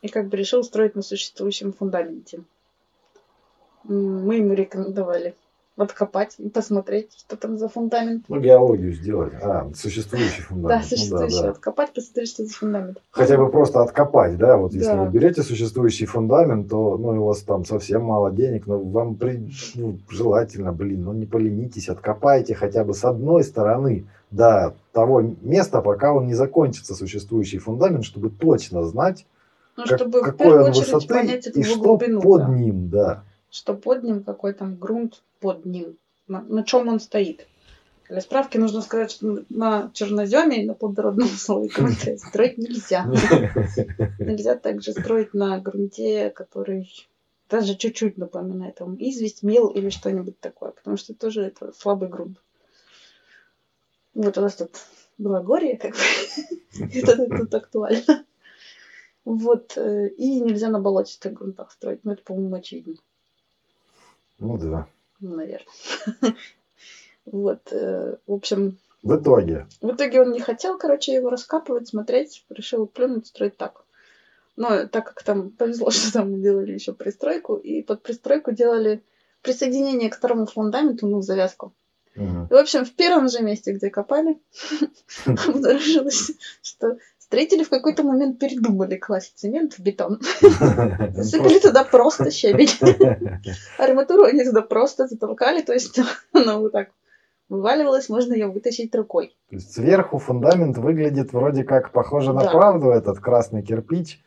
[0.00, 2.40] и как бы решил строить на существующем фундаменте.
[3.84, 5.34] Мы ему рекомендовали
[5.76, 8.24] откопать и посмотреть, что там за фундамент.
[8.28, 9.32] Ну, геологию сделать.
[9.42, 10.82] А, существующий Да, фундамент.
[10.90, 11.42] Ну существующий.
[11.42, 11.50] да.
[11.50, 12.98] Откопать, посмотреть, что за фундамент.
[13.10, 15.04] Хотя бы просто откопать, да, вот если Да.
[15.04, 19.14] вы берете существующий фундамент, то, ну, и у вас там совсем мало денег, но вам
[19.16, 25.20] при- ну, желательно, блин, ну, не поленитесь, откопайте хотя бы с одной стороны до того
[25.20, 29.26] места, пока он не закончится, существующий фундамент, чтобы точно знать,
[29.76, 32.20] Ну, как- чтобы какой он высоты понять и что глубину.
[32.20, 32.48] под да.
[32.48, 33.24] ним, да.
[33.50, 35.96] Что под ним, какой там грунт под ним,
[36.28, 37.46] на, на чем он стоит.
[38.08, 43.06] Для справки нужно сказать, что на черноземе и на плодородном слое грунта строить нельзя.
[44.18, 46.90] Нельзя также строить на грунте, который
[47.48, 52.38] даже чуть-чуть напоминает там известь, мел или что-нибудь такое, потому что тоже это слабый грунт.
[54.14, 54.70] Вот у нас тут
[55.18, 58.24] Белогорье, как бы, это тут актуально.
[59.24, 62.96] Вот, э, и нельзя на болотистых грунтах строить, ну это, по-моему, очевидно.
[64.38, 64.88] Ну да.
[65.20, 65.66] Ну, наверное.
[67.24, 72.44] Вот, э, в общем, В итоге, в итоге он не хотел, короче, его раскапывать, смотреть,
[72.50, 73.84] решил плюнуть, строить так.
[74.56, 79.02] Но так как там повезло, что там делали еще пристройку, и под пристройку делали
[79.42, 81.72] присоединение к старому фундаменту, ну, завязку.
[82.14, 84.38] И, в общем, в первом же месте, где копали,
[85.26, 86.32] обнаружилось,
[86.62, 86.98] что
[87.32, 90.20] Строители в какой-то момент передумали класть цемент в бетон.
[90.42, 92.68] Засыпали туда просто щебень.
[93.78, 95.98] Арматуру они туда просто затолкали, то есть
[96.34, 96.90] она вот так
[97.48, 99.34] вываливалась, можно ее вытащить рукой.
[99.48, 104.22] То есть сверху фундамент выглядит вроде как похоже на правду, этот красный кирпич.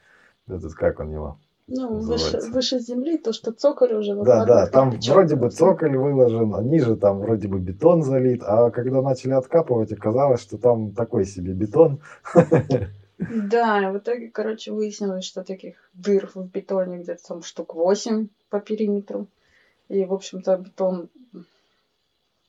[0.47, 1.39] Этот как он его?
[1.67, 5.13] Ну, выше, выше земли, то, что цоколь уже Да, да, там кирпичом.
[5.15, 9.91] вроде бы цоколь выложен, а ниже там вроде бы бетон залит, а когда начали откапывать,
[9.91, 12.01] оказалось, что там такой себе бетон.
[13.17, 18.59] Да, в итоге, короче, выяснилось, что таких дыр в бетоне где-то там штук 8 по
[18.59, 19.27] периметру.
[19.87, 21.09] И, в общем-то, бетон,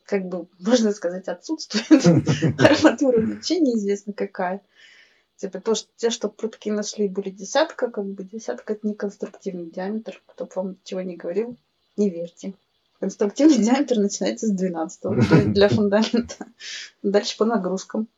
[0.04, 2.04] как бы, можно сказать, отсутствует.
[2.60, 4.60] Арматура вообще неизвестно какая.
[5.36, 9.66] Типа то, что те, что прутки нашли, были десятка, как бы десятка это не конструктивный
[9.66, 10.22] диаметр.
[10.26, 11.56] Кто вам чего не говорил,
[11.96, 12.54] не верьте.
[13.00, 16.46] Конструктивный диаметр начинается с 12 для фундамента.
[17.02, 18.08] Дальше по нагрузкам.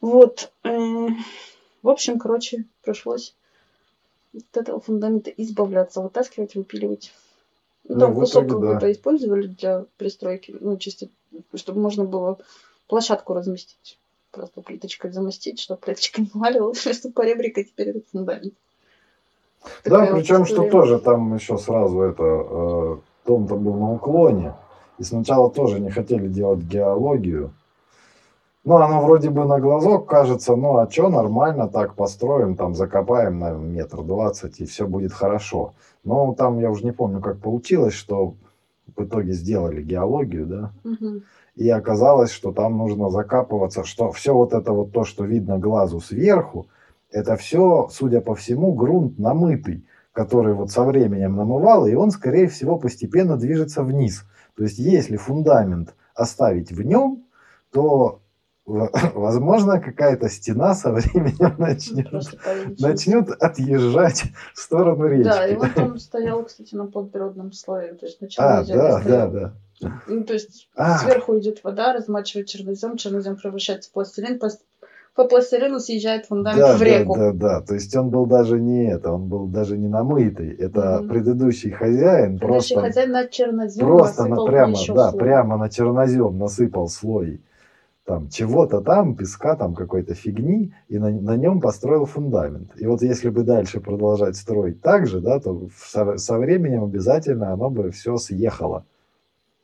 [0.00, 0.50] Вот.
[0.64, 1.08] Э,
[1.82, 3.34] в общем, короче, пришлось
[4.34, 7.12] от этого фундамента избавляться, вытаскивать, выпиливать.
[7.84, 8.92] Ну, там ну, кусок какой-то да.
[8.92, 11.08] использовали для пристройки, ну, чисто,
[11.54, 12.38] чтобы можно было
[12.88, 13.98] площадку разместить.
[14.34, 18.54] Просто плиточкой замостить, чтобы плиточка не валивалась, вместо поребрика теперь этот фундамент.
[19.84, 24.54] Да, причем, что тоже там еще сразу это, э, дом-то был на уклоне,
[24.98, 27.54] и сначала тоже не хотели делать геологию,
[28.64, 33.38] ну, оно вроде бы на глазок кажется, ну, а что, нормально так построим, там закопаем
[33.38, 35.74] на метр двадцать, и все будет хорошо.
[36.02, 38.34] Но там, я уже не помню, как получилось, что
[38.96, 41.22] в итоге сделали геологию, да, угу.
[41.56, 46.00] и оказалось, что там нужно закапываться, что все вот это вот то, что видно глазу
[46.00, 46.68] сверху,
[47.10, 52.48] это все, судя по всему, грунт намытый, который вот со временем намывал, и он, скорее
[52.48, 54.24] всего, постепенно движется вниз.
[54.56, 57.24] То есть, если фундамент оставить в нем,
[57.72, 58.20] то
[58.66, 65.24] возможно, какая-то стена со временем начнет, начнет отъезжать в сторону речки.
[65.24, 67.94] Да, и он там стоял, кстати, на подбородном слое.
[67.94, 69.52] То есть сначала а, да, да, да.
[70.06, 70.98] Ну, то есть а.
[70.98, 74.40] сверху идет вода, размачивает чернозем, чернозем превращается в пластилин,
[75.14, 77.16] по пластилину съезжает фундамент да, в реку.
[77.16, 77.60] Да, да, да.
[77.60, 80.54] То есть он был даже не это, он был даже не намытый.
[80.56, 82.80] Это mm предыдущий хозяин предыдущий просто.
[82.80, 85.20] хозяин на чернозем просто на, прямо, да, слой.
[85.20, 87.42] прямо на чернозем насыпал слой
[88.04, 92.70] там чего-то там, песка, там какой-то фигни, и на, на нем построил фундамент.
[92.76, 97.52] И вот если бы дальше продолжать строить так же, да, то со, со временем обязательно
[97.52, 98.84] оно бы все съехало.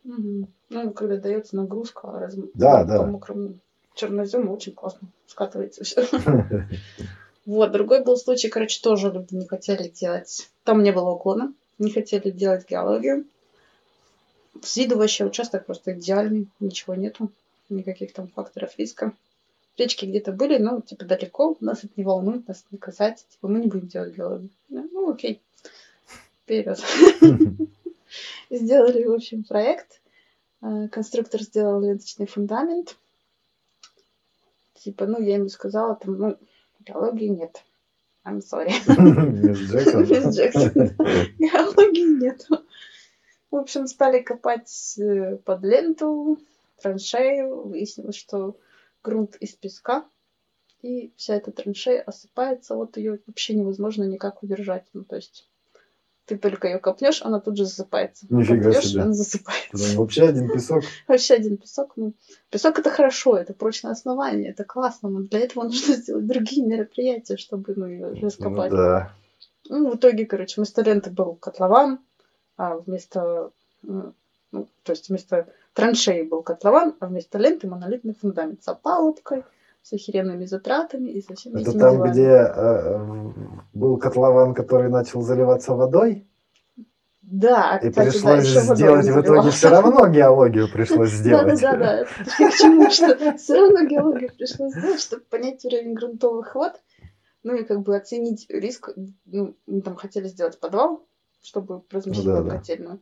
[0.04, 0.48] Угу.
[0.70, 2.34] Ну, когда дается нагрузка, раз...
[2.54, 2.98] да, да.
[2.98, 3.54] по мокрому
[3.94, 6.04] чернозему очень классно скатывается все.
[7.46, 10.50] Вот, другой был случай, короче, тоже люди не хотели делать.
[10.62, 13.24] Там не было уклона, не хотели делать геологию.
[14.62, 17.30] С виду вообще участок просто идеальный, ничего нету
[17.74, 19.12] никаких там факторов риска.
[19.76, 23.60] Речки где-то были, но типа далеко, нас это не волнует, нас не касается, типа мы
[23.60, 24.50] не будем делать геологию.
[24.68, 25.40] Ну, окей,
[26.42, 26.78] вперед.
[28.50, 30.00] Сделали, в общем, проект.
[30.62, 32.96] Э, конструктор сделал ленточный фундамент.
[34.74, 36.36] Типа, ну, я ему сказала, там, ну,
[36.80, 37.62] геологии нет.
[38.24, 38.72] I'm sorry.
[38.98, 40.02] Мисс Джексон.
[40.02, 40.72] Мисс Джексон.
[41.38, 42.46] Геологии нет.
[43.50, 46.38] В общем, стали копать э, под ленту,
[46.80, 48.56] траншею, выяснилось, что
[49.02, 50.04] грунт из песка,
[50.82, 54.86] и вся эта траншея осыпается, вот ее вообще невозможно никак удержать.
[54.92, 55.48] Ну, то есть
[56.30, 58.26] ты только ее копнешь, она тут же засыпается.
[58.30, 59.02] Нифига копнешь, себе.
[59.02, 59.68] она засыпается.
[59.72, 60.84] Прям вообще один песок.
[61.08, 61.92] Вообще один песок.
[61.96, 62.14] Ну,
[62.50, 67.36] песок это хорошо, это прочное основание, это классно, но для этого нужно сделать другие мероприятия,
[67.36, 68.70] чтобы ну, ее ну раскопать.
[68.70, 69.12] Ну, да.
[69.68, 71.98] Ну, в итоге, короче, вместо ленты был котлован,
[72.56, 73.50] а вместо,
[73.82, 74.14] ну,
[74.52, 79.44] то есть вместо траншеи был котлован, а вместо ленты монолитный фундамент с опалубкой,
[79.82, 82.10] с охеренными затратами и со всеми Это там, делами.
[82.10, 83.32] где э,
[83.72, 86.26] был котлован, который начал заливаться водой?
[87.30, 91.60] Да, и кстати, пришлось да, сделать в итоге все равно геологию пришлось сделать.
[91.60, 92.50] Да, да, да, да.
[92.50, 96.72] К чему, что все равно геологию пришлось сделать, чтобы понять уровень грунтовых вод,
[97.44, 98.90] ну и как бы оценить риск.
[99.26, 101.06] Ну, мы там хотели сделать подвал,
[101.40, 103.00] чтобы разместить ну, да, котельную.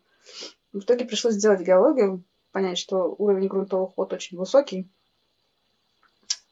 [0.74, 4.88] В итоге пришлось сделать геологию, понять, что уровень грунтовых вод очень высокий.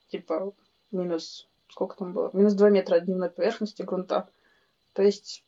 [0.09, 0.53] Типа
[0.93, 2.31] минус, сколько там было?
[2.33, 4.29] Минус 2 метра от дневной поверхности грунта.
[4.93, 5.45] То есть,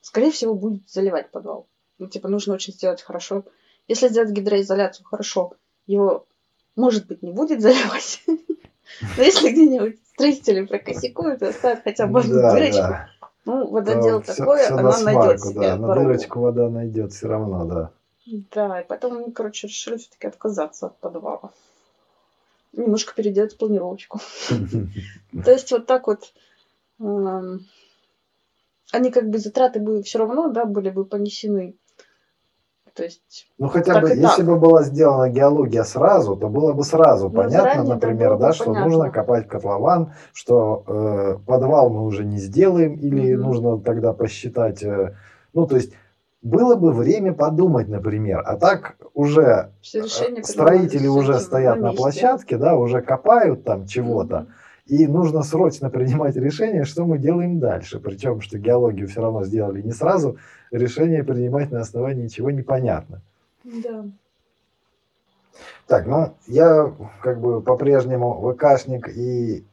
[0.00, 1.66] скорее всего, будет заливать подвал.
[1.98, 3.44] Ну, типа, нужно очень сделать хорошо.
[3.88, 5.52] Если сделать гидроизоляцию хорошо,
[5.86, 6.26] его,
[6.76, 8.22] может быть, не будет заливать.
[9.16, 12.94] Но если где-нибудь строители прокосякуют и оставят хотя бы одну дырочку,
[13.44, 17.90] ну, вододел такое, она найдет себе На дырочку вода найдет все равно, да.
[18.30, 21.52] Да, и поэтому мы, короче, решили все-таки отказаться от подвала.
[22.72, 24.20] немножко переделать планировочку.
[25.44, 26.32] То есть вот так вот
[27.00, 27.66] эм,
[28.92, 31.76] они как бы затраты бы все равно, да, были бы понесены.
[32.94, 37.28] То есть, ну хотя бы, если бы была сделана геология сразу, то было бы сразу
[37.28, 38.88] ну, понятно, например, да, что понятно.
[38.88, 45.14] нужно копать котлован, что э, подвал мы уже не сделаем, или нужно тогда посчитать, э,
[45.52, 45.92] ну то есть
[46.42, 52.76] было бы время подумать, например, а так уже э, строители уже стоят на, площадке, да,
[52.76, 54.46] уже копают там чего-то.
[54.86, 57.98] И нужно срочно принимать решение, что мы делаем дальше.
[58.00, 60.38] Причем, что геологию все равно сделали не сразу,
[60.70, 63.20] решение принимать на основании чего непонятно.
[63.64, 64.04] Да.
[65.88, 69.64] Так, ну, я как бы по-прежнему ВКшник и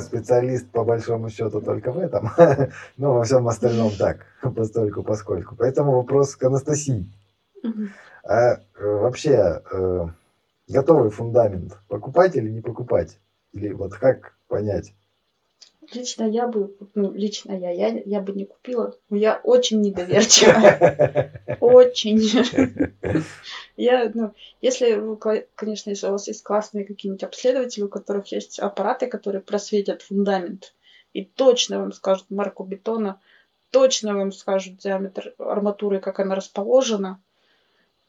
[0.00, 2.30] специалист по большому счету только в этом,
[2.96, 5.56] но во всем остальном так, постольку поскольку.
[5.56, 7.10] Поэтому вопрос к Анастасии.
[8.24, 10.06] А, э, вообще, э,
[10.68, 13.18] готовый фундамент покупать или не покупать?
[13.52, 14.94] Или вот как понять?
[15.92, 18.96] Лично я бы, ну, лично я, я, я бы не купила.
[19.10, 21.42] Я очень недоверчивая.
[21.60, 22.20] Очень.
[23.76, 25.02] Я, ну, если,
[25.54, 30.74] конечно, если у вас есть классные какие-нибудь обследователи, у которых есть аппараты, которые просветят фундамент,
[31.12, 33.20] и точно вам скажут марку бетона,
[33.70, 37.20] точно вам скажут диаметр арматуры, как она расположена,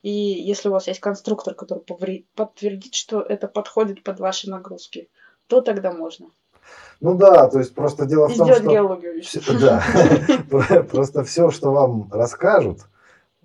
[0.02, 5.10] и если у вас есть конструктор, который подтвердит, что это подходит под ваши нагрузки,
[5.48, 6.32] то тогда можно.
[7.02, 9.60] Ну да, то есть просто дело в том, что...
[9.60, 9.84] Да,
[10.92, 12.82] просто все, что вам расскажут,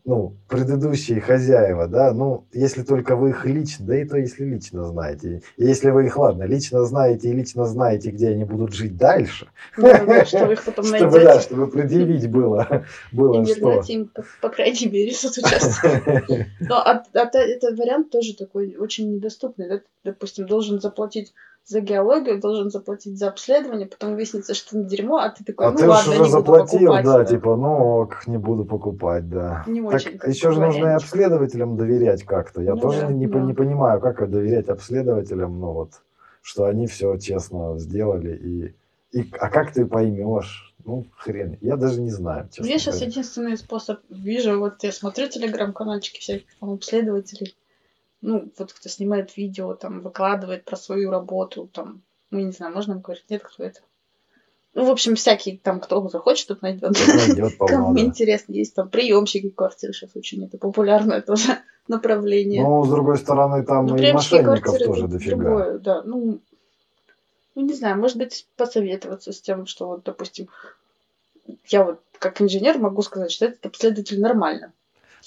[0.07, 4.85] ну, предыдущие хозяева, да, ну, если только вы их лично, да и то, если лично
[4.85, 5.43] знаете.
[5.57, 9.49] И если вы их, ладно, лично знаете и лично знаете, где они будут жить дальше.
[9.77, 11.11] Да, что вы их потом найдете.
[11.11, 13.83] Чтобы, да, чтобы предъявить было, было и что.
[13.89, 16.51] им, по, по крайней мере, соцучастие.
[16.61, 19.69] Но а, а, этот вариант тоже такой очень недоступный.
[19.69, 19.81] Да?
[20.05, 21.35] Допустим, должен заплатить
[21.67, 25.71] за геологию, должен заплатить за обследование, потом выяснится, что на дерьмо, а ты такой, а
[25.73, 27.05] ну ты ладно, уже не заплатил, буду покупать.
[27.05, 29.65] да, типа, ну ок, не буду покупать, да.
[29.67, 32.63] Не так очень еще же нужно и обследователям доверять как-то.
[32.63, 33.41] Я Ну тоже да, не, да.
[33.41, 35.91] не понимаю, как доверять обследователям, ну вот,
[36.41, 38.37] что они все честно сделали
[39.13, 40.73] и, и а как ты поймешь?
[40.85, 43.11] Ну, хрен, я даже не знаю, честно Я сейчас говоря.
[43.11, 47.57] единственный способ вижу, вот я смотрю телеграм-канальчики всяких там обследователей,
[48.27, 52.03] ну, вот кто снимает видео, там, выкладывает про свою работу, там,
[52.33, 53.81] ну, не знаю, можно говорить, нет, кто это.
[54.75, 56.97] Ну, в общем, всякие там, кто захочет, тут найдет.
[57.59, 62.65] Кому интересно, есть там приемщики квартир сейчас очень это популярное тоже направление.
[62.65, 65.37] Но, с другой стороны, там Ну, и мошенников тоже дофига.
[65.37, 66.03] другое, да.
[66.03, 66.41] Ну,
[67.55, 70.49] ну, не знаю, может быть, посоветоваться с тем, что вот, допустим,
[71.69, 74.73] я вот как инженер могу сказать, что этот обследователь нормально.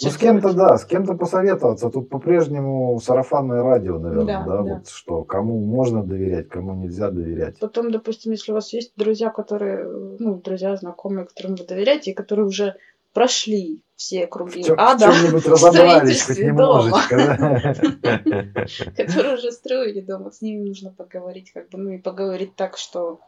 [0.02, 1.90] Ну, с кем-то, да, с кем-то посоветоваться.
[1.90, 4.74] Тут по-прежнему сарафанное радио, наверное, Да, да, да.
[4.76, 7.60] вот что, кому можно доверять, кому нельзя доверять.
[7.60, 9.86] Потом, допустим, если у вас есть друзья, которые,
[10.20, 12.76] ну, друзья, знакомые, которым вы доверяете, и которые уже
[13.14, 17.16] прошли все круги В чё- ада, в чем-нибудь разобрались хоть немножечко,
[18.96, 23.20] которые уже строили дома, с ними нужно поговорить, как бы, ну и поговорить так, что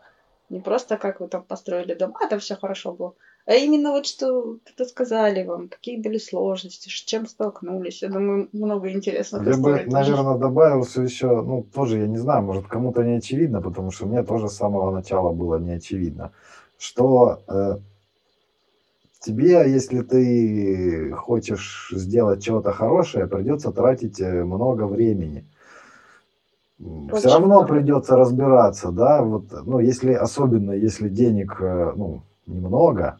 [0.51, 3.13] не просто как вы там построили дом, а там все хорошо было,
[3.45, 8.01] а именно вот что это сказали вам, какие были сложности, с чем столкнулись.
[8.01, 12.43] Я думаю, много интересных Я бы, наверное, добавил все еще, ну, тоже, я не знаю,
[12.43, 16.31] может, кому-то не очевидно, потому что мне тоже с самого начала было не очевидно,
[16.77, 17.77] что э,
[19.21, 25.45] тебе, если ты хочешь сделать чего-то хорошее, придется тратить э, много времени.
[26.81, 27.67] Все Очень равно много.
[27.67, 33.19] придется разбираться, да, вот, ну, если, особенно если денег, э, ну, немного,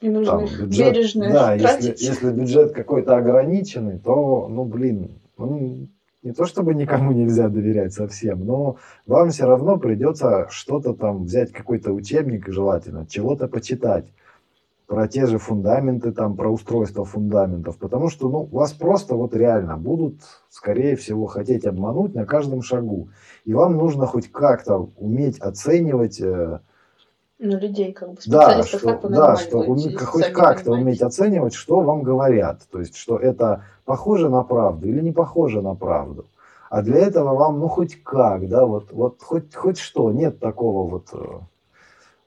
[0.00, 2.02] И нужно там бюджет, бережно да, если, тратить.
[2.02, 5.86] если бюджет какой-то ограниченный, то, ну, блин, ну,
[6.22, 8.76] не то чтобы никому нельзя доверять совсем, но
[9.06, 14.06] вам все равно придется что-то там взять, какой-то учебник желательно, чего-то почитать
[14.92, 19.78] про те же фундаменты, там, про устройство фундаментов, потому что, ну, вас просто вот реально
[19.78, 20.20] будут,
[20.50, 23.08] скорее всего, хотеть обмануть на каждом шагу,
[23.46, 26.60] и вам нужно хоть как-то уметь оценивать э,
[27.38, 30.82] Ну, людей, как бы, да, что, как да, что уме- хоть как-то понимаете.
[30.84, 32.60] уметь оценивать, что вам говорят.
[32.70, 36.26] То есть, что это похоже на правду или не похоже на правду.
[36.68, 40.86] А для этого вам, ну, хоть как, да, вот, вот хоть, хоть что, нет такого
[40.86, 41.38] вот, э,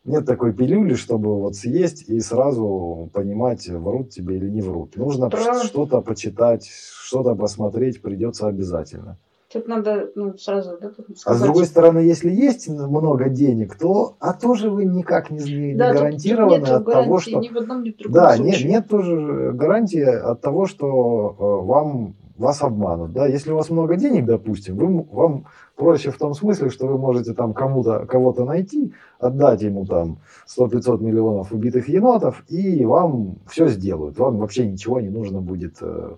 [0.06, 4.96] нет такой пилюли, чтобы вот съесть и сразу понимать, врут тебе или не врут.
[4.96, 9.18] Нужно Про- что-то почитать, что-то посмотреть придется обязательно.
[9.52, 13.78] Тут надо, ну, сразу, да, тут А с сказать, другой стороны, если есть много денег,
[13.78, 17.40] то, а тоже вы никак не, не да, гарантированы нету от того, что...
[17.40, 18.70] ни в одном, ни в другом Да, нет, случае.
[18.70, 23.14] нет тоже гарантии от того, что э, вам вас обманут.
[23.14, 23.28] Да?
[23.28, 27.34] Если у вас много денег, допустим, вы, вам проще в том смысле, что вы можете
[27.34, 34.18] там кому-то, кого-то найти, отдать ему там 100-500 миллионов убитых енотов, и вам все сделают.
[34.18, 36.16] Вам вообще ничего не нужно будет э,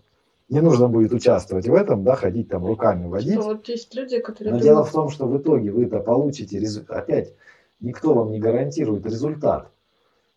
[0.50, 3.34] не нужно будет участвовать в этом, да, ходить там руками водить.
[3.34, 4.54] Что вот есть люди, которые...
[4.54, 4.64] Но думают...
[4.64, 7.04] дело в том, что в итоге вы это получите результат.
[7.04, 7.34] Опять,
[7.80, 9.70] никто вам не гарантирует результат.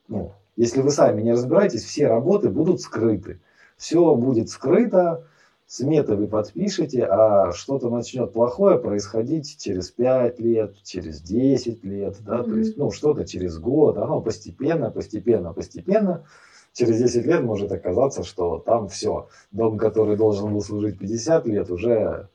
[0.08, 3.40] Ну, если вы сами не разбираетесь, все работы будут скрыты.
[3.76, 5.24] Все будет скрыто,
[5.70, 12.38] сметы вы подпишете, а что-то начнет плохое происходить через 5 лет, через 10 лет, да,
[12.38, 12.44] mm-hmm.
[12.44, 16.24] то есть, ну, что-то через год, оно постепенно, постепенно, постепенно
[16.72, 19.28] через 10 лет может оказаться, что там все.
[19.52, 22.28] Дом, который должен был служить 50 лет, уже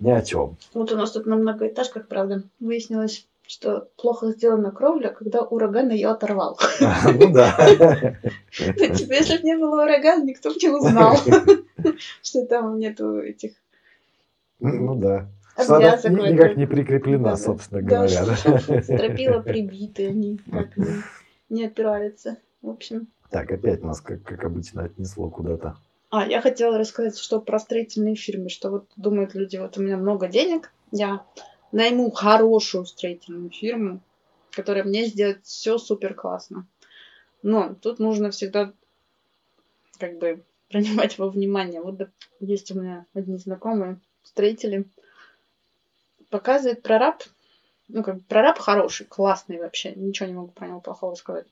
[0.00, 0.56] ни о чем.
[0.74, 6.08] Вот у нас тут на многоэтажках, правда, выяснилось, что плохо сделана кровля, когда ураган ее
[6.08, 6.58] оторвал.
[7.04, 7.52] Ну да.
[8.50, 11.16] Типа, если бы не было урагана, никто бы не узнал,
[12.22, 13.52] что там нету этих...
[14.60, 15.28] Ну да.
[15.58, 18.82] Что никак не прикреплена, собственно говоря.
[18.82, 20.40] Стропила прибиты, они
[21.48, 22.36] не опираются.
[22.62, 25.76] В общем, так, опять нас, как, как обычно, отнесло куда-то.
[26.10, 29.96] А, я хотела рассказать, что про строительные фирмы, что вот думают люди, вот у меня
[29.96, 31.24] много денег, я
[31.72, 34.00] найму хорошую строительную фирму,
[34.50, 36.66] которая мне сделает все супер классно.
[37.42, 38.72] Но тут нужно всегда
[39.98, 41.80] как бы принимать во внимание.
[41.80, 42.08] Вот
[42.40, 44.84] есть у меня одни знакомые строители,
[46.30, 47.22] показывает прораб,
[47.88, 51.46] ну как прораб хороший, классный вообще, ничего не могу про него плохого сказать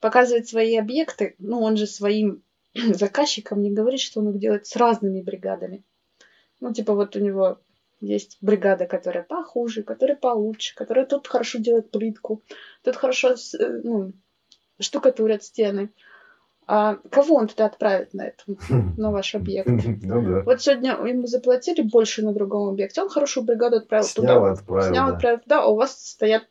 [0.00, 2.42] показывает свои объекты, ну, он же своим
[2.74, 5.82] заказчикам не говорит, что он их делает с разными бригадами.
[6.60, 7.58] Ну, типа вот у него
[8.00, 12.42] есть бригада, которая похуже, которая получше, которая тут хорошо делает плитку,
[12.82, 14.12] тут хорошо э, ну,
[14.78, 15.90] штукатурят стены.
[16.70, 18.44] А кого он туда отправит на это,
[18.96, 19.68] на ваш объект?
[19.68, 20.42] Ну, да.
[20.42, 24.52] Вот сегодня ему заплатили больше на другом объекте, он хорошую бригаду отправил Снял, туда.
[24.52, 25.14] Отправил, Снял, да.
[25.14, 26.46] отправил туда, а у вас стоят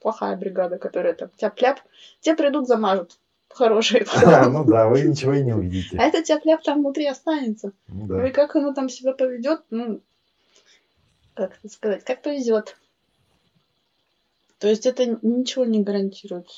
[0.00, 1.80] плохая бригада, которая там тяп-ляп,
[2.20, 3.18] те придут, замажут.
[3.48, 4.06] Хорошие.
[4.24, 5.96] А, ну да, вы ничего и не увидите.
[5.98, 7.72] А этот тяп-ляп там внутри останется.
[7.88, 8.16] Ну, да.
[8.16, 10.00] Ну и как оно там себя поведет, ну,
[11.36, 12.76] как это сказать, как повезет.
[14.58, 16.48] То есть это ничего не гарантирует,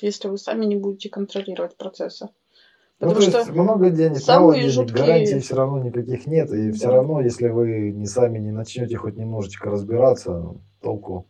[0.00, 2.30] если вы сами не будете контролировать процессы.
[2.98, 4.96] Ну, Потому ну, то что много денег, мало денег, жуткие...
[4.96, 6.50] гарантий все равно никаких нет.
[6.52, 6.72] И да.
[6.72, 11.26] все равно, если вы не сами не начнете хоть немножечко разбираться, толку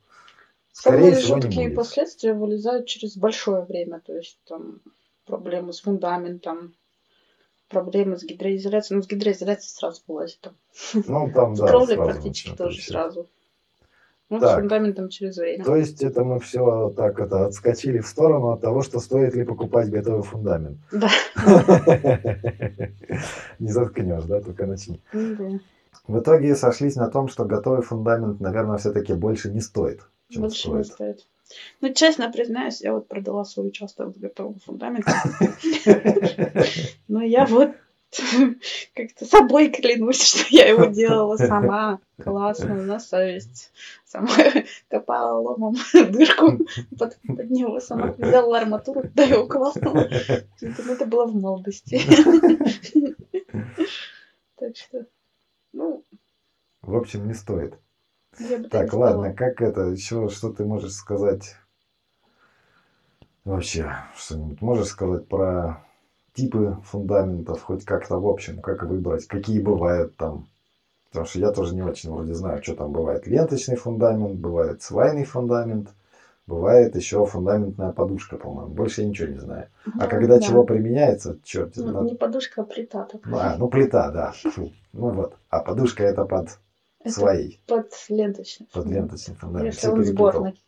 [0.72, 4.00] Скорее Самые жуткие последствия вылезают через большое время.
[4.00, 4.80] То есть там
[5.26, 6.74] проблемы с фундаментом,
[7.72, 8.98] проблемы с гидроизоляцией.
[8.98, 10.40] Ну, с гидроизоляцией сразу вылазит.
[10.40, 10.54] Там.
[10.94, 11.66] Ну, там, да.
[11.66, 12.92] С кровлей практически тоже все.
[12.92, 13.28] сразу.
[14.28, 15.62] Ну, так, с фундаментом через время.
[15.62, 19.44] То есть это мы все так это отскочили в сторону от того, что стоит ли
[19.44, 20.78] покупать готовый фундамент.
[20.90, 21.10] Да.
[23.58, 25.02] Не заткнешь, да, только начни.
[26.08, 30.00] В итоге сошлись на том, что готовый фундамент, наверное, все-таки больше не стоит
[30.34, 31.26] Больше не стоит.
[31.80, 35.12] Ну, честно признаюсь, я вот продала свой участок готового фундамента.
[37.08, 37.72] Но я вот
[38.94, 42.00] как-то собой клянусь, что я его делала сама.
[42.22, 43.72] Классно, на совесть.
[44.04, 44.28] Сама
[44.88, 46.58] копала ломом дырку
[46.98, 50.08] под, под него, сама взяла арматуру, да его классно.
[50.60, 52.00] Это было в молодости.
[54.56, 55.06] Так что,
[55.72, 56.04] ну...
[56.82, 57.74] В общем, не стоит.
[58.70, 61.56] Так, ладно, как это, еще что ты можешь сказать
[63.44, 65.84] вообще, что-нибудь можешь сказать про
[66.32, 70.46] типы фундаментов, хоть как-то в общем, как выбрать, какие бывают там,
[71.08, 73.26] потому что я тоже не очень вроде знаю, что там бывает.
[73.26, 75.90] Ленточный фундамент, бывает свайный фундамент,
[76.46, 78.72] бывает еще фундаментная подушка, по-моему.
[78.72, 79.68] Больше я ничего не знаю.
[79.98, 80.40] А когда да.
[80.40, 81.76] чего применяется, черт.
[81.76, 82.06] Ну, надо...
[82.06, 83.06] Не подушка, а плита.
[83.30, 84.32] А, ну плита, да.
[84.32, 84.72] Фу.
[84.92, 85.36] Ну вот.
[85.50, 86.58] А подушка это под
[87.04, 87.60] это своей.
[87.66, 88.66] Под ленточный.
[88.72, 89.74] Под ленточный фундамент.
[89.74, 90.60] Если он сборный.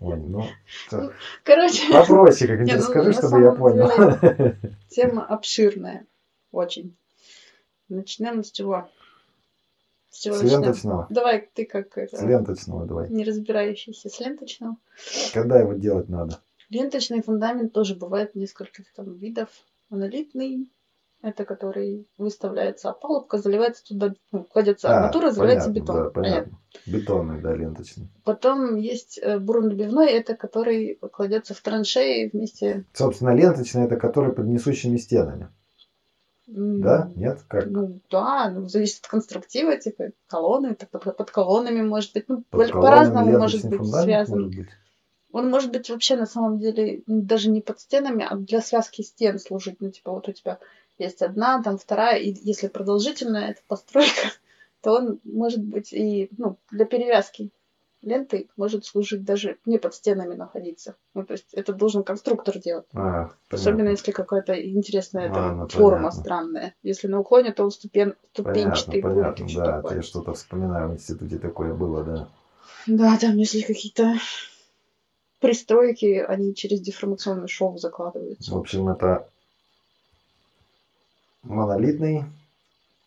[0.00, 0.44] Ой, ну,
[0.90, 1.12] ну,
[1.44, 1.92] короче.
[1.92, 3.88] Попроще как-нибудь ну, скажи, чтобы я понял.
[4.20, 4.56] Деле,
[4.88, 6.06] тема обширная.
[6.52, 6.96] Очень.
[7.88, 8.88] Начнем с чего?
[10.10, 11.06] С, чего с ленточного.
[11.10, 12.16] Давай ты как это.
[12.16, 13.10] С ленточного давай.
[13.10, 14.76] Не разбирающийся с ленточного.
[15.34, 16.40] Когда его делать надо?
[16.70, 19.48] Ленточный фундамент тоже бывает нескольких там видов.
[19.90, 20.70] Монолитный,
[21.22, 25.96] это который выставляется опалубка, заливается туда, ну, кладется а, арматура, заливается понятно, бетон.
[25.96, 26.58] Да, понятно.
[26.86, 28.08] Бетонный, да, ленточный.
[28.24, 32.84] Потом есть э, бурунобивной, это который кладется в траншеи вместе.
[32.94, 35.50] Собственно, ленточный это который под несущими стенами.
[36.46, 37.10] Да?
[37.14, 37.40] Нет?
[37.48, 37.66] Как?
[37.66, 42.24] Ну да, ну, зависит от конструктива, типа колонны, так, под колоннами может быть.
[42.28, 44.42] Ну, по-разному может быть связано.
[44.42, 44.68] Может быть.
[45.32, 49.38] Он может быть вообще на самом деле даже не под стенами, а для связки стен
[49.38, 49.80] служить.
[49.80, 50.58] Ну, типа, вот у тебя
[51.04, 54.30] есть одна, там вторая, и если продолжительная эта постройка,
[54.82, 57.50] то он может быть и ну, для перевязки
[58.02, 60.96] ленты может служить даже не под стенами находиться.
[61.14, 62.86] Ну, то есть это должен конструктор делать.
[62.94, 63.90] А, Особенно понятно.
[63.90, 66.20] если какая-то интересная А, там, ну, форма понятно.
[66.20, 66.74] странная.
[66.82, 68.14] Если на уклоне, то он ступен...
[68.34, 69.14] Понятно, ступенчатый будет.
[69.14, 69.76] понятно, и всё да.
[69.76, 69.96] такое.
[69.96, 72.28] Я что-то вспоминаю, в институте такое было, да.
[72.86, 74.14] Да, там если какие-то
[75.40, 78.52] пристройки, они через деформационный шов закладываются.
[78.52, 79.28] В общем, это
[81.42, 82.24] монолитный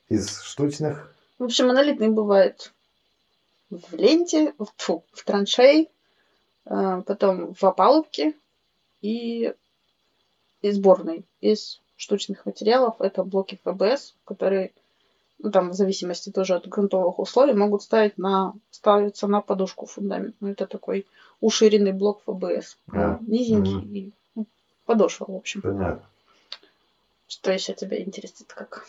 [0.10, 1.14] из штучных.
[1.40, 2.74] В общем, монолитный бывает
[3.70, 5.90] в ленте, в, фу, в траншеи,
[6.66, 8.34] а, потом в опалубке
[9.02, 9.54] и,
[10.62, 12.96] и сборной из штучных материалов.
[13.00, 14.72] Это блоки ФБС, которые,
[15.40, 20.36] ну, там, в зависимости тоже от грунтовых условий, могут ставить на, ставиться на подушку фундамент.
[20.40, 21.06] Ну, это такой
[21.42, 22.78] уширенный блок ФБС.
[22.92, 24.46] А, низенький ну,
[24.86, 25.62] подошва, в общем.
[25.62, 26.08] Понятно.
[27.34, 28.86] Что еще тебя интересует как?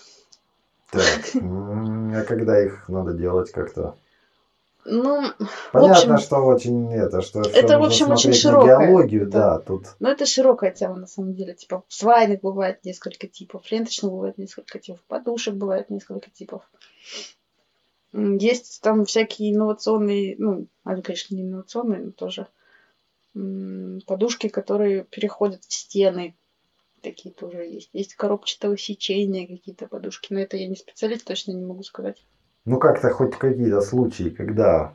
[0.91, 3.97] Так, а когда их надо делать как-то?
[4.85, 5.23] Ну,
[5.73, 9.57] Понятно, общем, что очень это, что это, в общем, очень широкое, биологию, да.
[9.57, 11.55] да, тут Ну, это широкая тема, на самом деле.
[11.55, 16.71] Типа, свайных бывает несколько типов, ленточных бывает несколько типов, подушек бывает несколько типов.
[18.13, 22.47] Есть там всякие инновационные, ну, они, конечно, не инновационные, но тоже
[24.07, 26.37] подушки, которые переходят в стены.
[27.05, 27.91] Такие тоже есть.
[27.93, 30.33] Есть коробчатого сечения какие-то подушки.
[30.33, 32.17] Но это я не специалист, точно не могу сказать.
[32.65, 34.95] Ну, как-то хоть какие-то случаи, когда...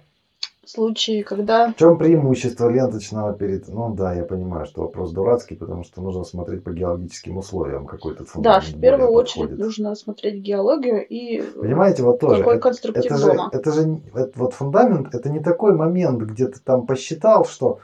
[0.66, 1.72] Случаи, когда...
[1.72, 3.68] В чем преимущество ленточного перед...
[3.68, 8.26] Ну да, я понимаю, что вопрос дурацкий, потому что нужно смотреть по геологическим условиям какой-то
[8.38, 9.60] Да, в первую очередь подходит.
[9.66, 12.40] нужно смотреть геологию и э, Понимаете, вот тоже...
[12.40, 13.50] какой это- конструктив это же, дома.
[13.52, 17.80] это же это вот фундамент, это не такой момент, где ты там посчитал, Что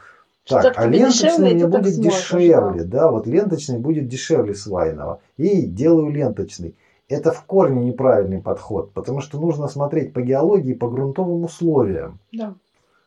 [0.47, 5.19] так, а ленточный мне будет сможешь, дешевле, да, вот ленточный будет дешевле свайного.
[5.37, 6.75] И делаю ленточный.
[7.07, 12.19] Это в корне неправильный подход, потому что нужно смотреть по геологии, по грунтовым условиям.
[12.31, 12.55] Да.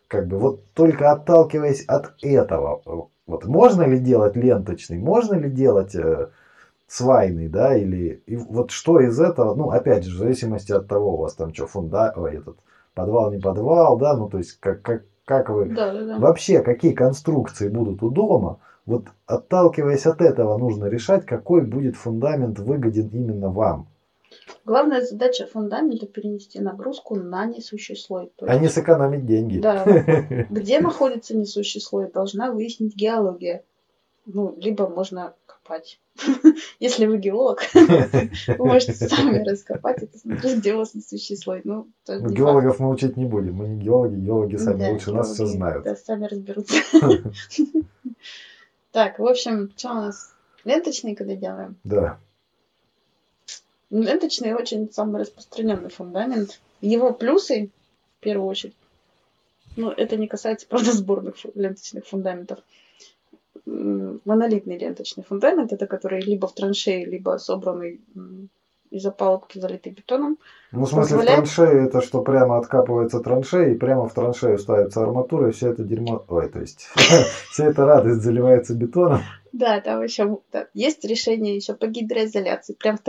[0.07, 5.95] Как бы вот только отталкиваясь от этого, вот можно ли делать ленточный, можно ли делать
[5.95, 6.31] э,
[6.87, 11.15] свайный, да, или и вот что из этого, ну, опять же, в зависимости от того,
[11.15, 12.57] у вас там что, фунда, ой, этот,
[12.95, 16.19] подвал, не подвал, да, ну, то есть, как, как, как вы, Да, да, да.
[16.19, 22.59] вообще, какие конструкции будут у дома, вот отталкиваясь от этого, нужно решать, какой будет фундамент
[22.59, 23.87] выгоден именно вам,
[24.65, 28.31] Главная задача фундамента перенести нагрузку на несущий слой.
[28.37, 29.59] То а не есть, сэкономить деньги.
[29.59, 29.85] Да.
[30.51, 33.65] где находится несущий слой, должна выяснить геология.
[34.27, 35.33] Ну, либо можно
[35.69, 36.01] копать.
[36.81, 41.61] Если вы геолог, вы можете сами раскопать это, смотреть, где у вас несущий слой.
[41.65, 44.65] Ну, Ну, Геологов мы учить не будем, мы не геологи, геологи факт.
[44.65, 45.85] сами лучше нас все знают.
[45.85, 46.77] Да, сами разберутся.
[48.91, 50.35] Так, в общем, что у нас?
[50.65, 51.77] Ленточный, когда делаем?
[51.85, 52.19] Да.
[53.91, 56.61] Ну, Ленточный очень самый распространенный фундамент.
[56.81, 57.71] Его плюсы,
[58.19, 58.75] в первую очередь,
[59.77, 62.59] ну, это не касается, правда, сборных ленточных фундаментов.
[64.25, 68.01] Монолитный ленточный фундамент, это который либо в траншее, либо собранный
[68.91, 70.39] из опалубки, залитый бетоном.
[70.73, 74.59] Ну, в смысле, Позволяет- в траншею это что прямо откапывается траншея, и прямо в траншею
[74.59, 76.25] ставится арматура, и все это дерьмо...
[76.29, 76.89] Ой, то есть,
[77.51, 79.21] вся эта радость заливается бетоном.
[79.53, 80.39] Да, там еще
[80.75, 83.03] есть решение еще по гидроизоляции, прям в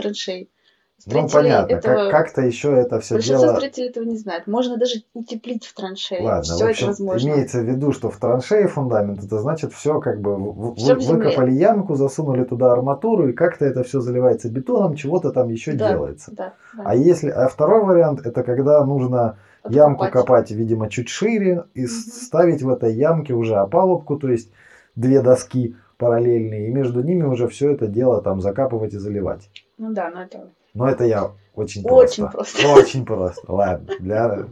[1.06, 3.56] Ну, Строители понятно, этого- как- как-то еще это все Большинство дело...
[3.56, 4.46] строителей этого не знают.
[4.46, 6.22] Можно даже утеплить в траншее.
[6.22, 7.28] Ладно, Все в это общем, возможно.
[7.28, 10.94] имеется в виду, что в траншее фундамент, это значит все как бы в- в- Всё
[10.96, 11.24] в земле.
[11.30, 15.88] выкопали ямку, засунули туда арматуру, и как-то это все заливается бетоном, чего-то там еще Да.
[15.92, 16.32] делается.
[16.34, 16.82] Да, да.
[16.84, 19.38] А если, а второй вариант, это когда нужно
[19.68, 20.26] ямку Откопать.
[20.26, 21.88] копать, видимо, чуть шире и Мгм.
[21.88, 24.50] ставить в этой ямке уже опалубку, то есть
[24.96, 29.50] две доски параллельные, и между ними уже все это дело там закапывать и заливать.
[29.76, 32.62] Ну да, но это Но это я очень Очень просто.
[32.62, 32.68] просто.
[32.72, 33.52] Очень просто.
[33.52, 34.46] Ладно, для,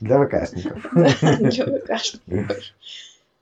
[0.00, 0.90] для ВКшников.
[0.92, 2.56] для ВКшников.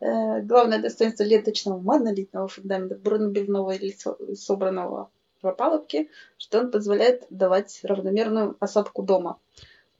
[0.00, 5.10] Э, Главное достоинство ленточного монолитного фундамента, бронебивного или со- собранного
[5.42, 9.38] в опалубке, что он позволяет давать равномерную осадку дома.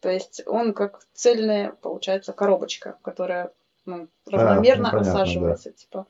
[0.01, 3.51] То есть он как цельная, получается, коробочка, которая
[3.85, 5.73] ну, равномерно ну, понятно, осаживается.
[5.73, 6.07] Типа,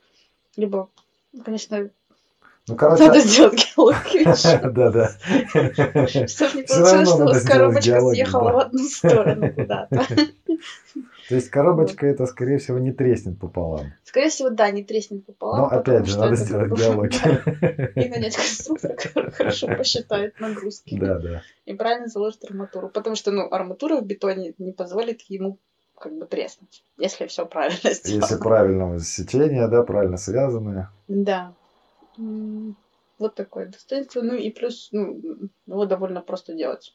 [0.57, 0.91] либо,
[1.45, 1.91] конечно,
[2.69, 5.11] Ну, короче, надо сделать геологию, да-да.
[6.27, 8.53] чтобы не получилось, что у вас коробочка съехала да.
[8.53, 10.07] в одну сторону куда-то.
[11.29, 13.93] То есть коробочка это, скорее всего, не треснет пополам.
[14.03, 15.61] Скорее всего, да, не треснет пополам.
[15.61, 17.93] Но опять же, надо сделать геологию.
[17.95, 20.99] И нанять конструктора, который хорошо посчитает нагрузки.
[20.99, 21.43] Да, да.
[21.67, 22.89] И правильно заложит арматуру.
[22.89, 25.59] Потому что, ну, арматура в бетоне не позволит ему
[25.99, 28.23] как бы треснуть, если все правильно сделано.
[28.23, 30.91] Если правильного сечения, да, правильно связанное.
[31.09, 31.53] Да.
[32.19, 34.23] Вот такое достоинство.
[34.23, 35.21] Ну и плюс, ну,
[35.67, 36.95] его довольно просто делать.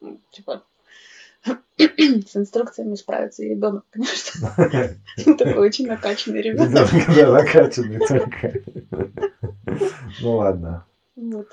[0.00, 0.62] Ну, Типа,
[1.78, 4.50] с инструкциями справится и ребенок, конечно.
[5.38, 6.88] Такой очень накачанный ребенок.
[7.16, 8.62] Да, накачанный только.
[10.20, 10.86] Ну ладно.
[11.16, 11.48] Вот.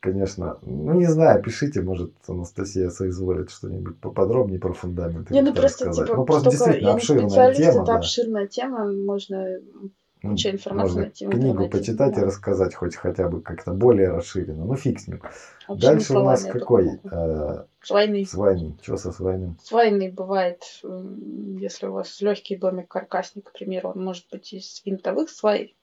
[0.00, 0.58] Конечно.
[0.62, 5.30] Ну, не знаю, пишите, может, Анастасия соизволит что-нибудь поподробнее про фундамент.
[5.30, 7.70] Не, ну просто, типа, ну, просто действительно я обширная тема.
[7.70, 7.96] это да.
[7.96, 9.90] обширная тема, можно Ну,
[10.22, 12.26] куча информации Можно найти в книгу почитать и да.
[12.26, 14.64] рассказать хоть хотя бы как-то более расширенно.
[14.64, 15.20] Ну, фиг с ним.
[15.66, 17.00] общими Дальше у нас какой?
[17.10, 18.26] Э, Свайный.
[18.26, 18.76] Свайный.
[18.82, 19.56] Что со свайным?
[19.62, 25.30] Свайный бывает, если у вас легкий домик каркасник, к примеру, он может быть из винтовых
[25.30, 25.74] свай.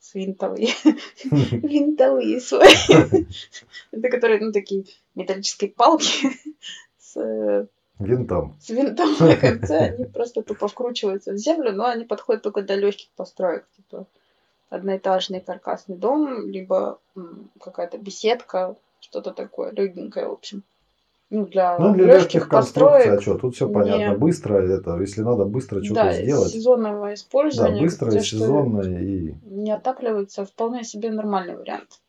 [0.00, 0.68] С винтовые.
[1.24, 2.68] Винтовые сваи.
[3.92, 4.84] Это которые, ну, такие
[5.14, 6.28] металлические палки
[6.98, 7.66] с э,
[7.98, 8.56] Винтом.
[8.60, 12.76] с винтом на конце, они просто тупо вкручиваются в землю, но они подходят только для
[12.76, 14.06] легких построек, типа
[14.68, 16.98] одноэтажный каркасный дом, либо
[17.60, 20.62] какая-то беседка, что-то такое легенькое, в общем.
[21.30, 24.14] Ну, для, Ну, для легких конструкций, а что, тут все не- понятно.
[24.18, 26.52] Быстро это, если надо быстро что-то Да, сделать.
[26.52, 27.80] сезонного Да, использования.
[27.82, 29.34] быстро, где что сезонно и...
[29.42, 32.00] Не отапливается, вполне себе нормальный вариант.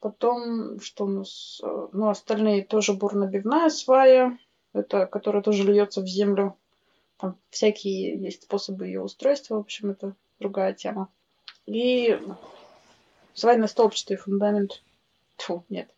[0.00, 1.60] Потом, что у нас?
[1.62, 4.38] э, Ну, остальные тоже бурнобивная свая,
[4.72, 6.56] это, которая тоже льется в землю.
[7.18, 11.08] Там всякие есть способы ее устройства, в общем, это другая тема.
[11.66, 12.18] И
[13.34, 14.82] свайно-столбчатый фундамент.
[15.36, 15.88] Тьфу, нет.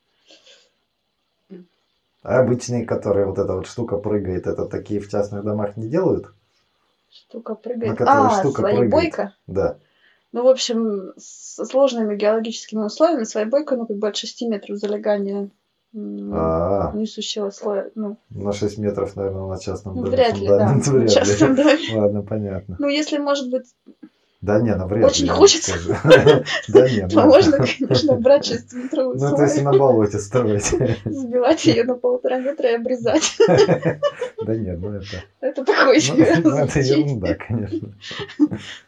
[2.23, 6.27] А обычные, которые вот эта вот штука прыгает, это такие в частных домах не делают?
[7.11, 7.97] Штука прыгает.
[7.97, 9.33] которой а, штука прыгает.
[9.47, 9.79] Да.
[10.33, 15.51] Ну, в общем, со сложными геологическими условиями своебойка, ну, как бы от 6 метров залегания
[15.95, 17.91] м, А, несущего слоя.
[17.95, 20.69] Ну, на 6 метров, наверное, на частном ну, доме вряд ли, да.
[20.75, 21.09] в вряд ли.
[21.09, 21.79] частном доме.
[21.95, 22.77] Ладно, понятно.
[22.79, 23.65] Ну, если, может быть,
[24.41, 25.31] Да не, ну вряд Очень ли.
[25.31, 25.73] вам хочется.
[26.69, 27.27] Да не, то ну.
[27.27, 30.65] можно, конечно, брать 6-метровый Ну, если слой, на болоте строить.
[31.05, 33.37] сбивать ее на полтора метра и обрезать.
[34.47, 35.07] Да нет, ну это...
[35.41, 37.93] Это такой Ну, себе ну, это ерунда, конечно.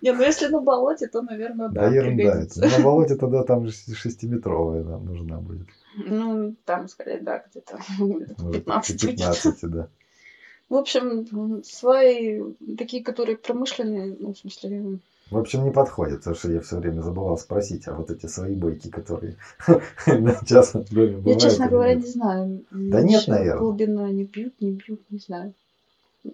[0.01, 2.47] Не, ну если на болоте, то, наверное, Да, да, ерунда.
[2.57, 5.67] На болоте тогда там же шестиметровая нам нужна будет.
[5.97, 9.17] Ну, там, скорее, да, где-то Может, 15 будет.
[9.17, 9.87] 15, да.
[10.69, 12.41] В общем, м, сваи
[12.79, 14.99] такие, которые промышленные, ну, в смысле,
[15.31, 18.55] В общем, не подходит, потому что я все время забывал спросить, а вот эти свои
[18.55, 19.37] бойки, которые
[20.07, 22.65] на частном доме я, бывают честно или говоря, не знаю.
[22.71, 23.61] Да нет, Вообще, наверно.
[23.61, 25.53] Глубина не бьют, не бьют, не знаю.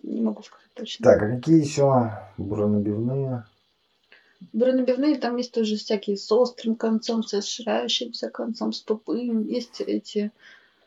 [0.02, 1.04] Не могу сказать точно.
[1.04, 3.44] Так, а какие еще буронабивные?
[4.53, 9.47] Бронебивные там есть тоже всякие с острым концом, с расширяющимся концом, с тупым.
[9.47, 10.30] Есть эти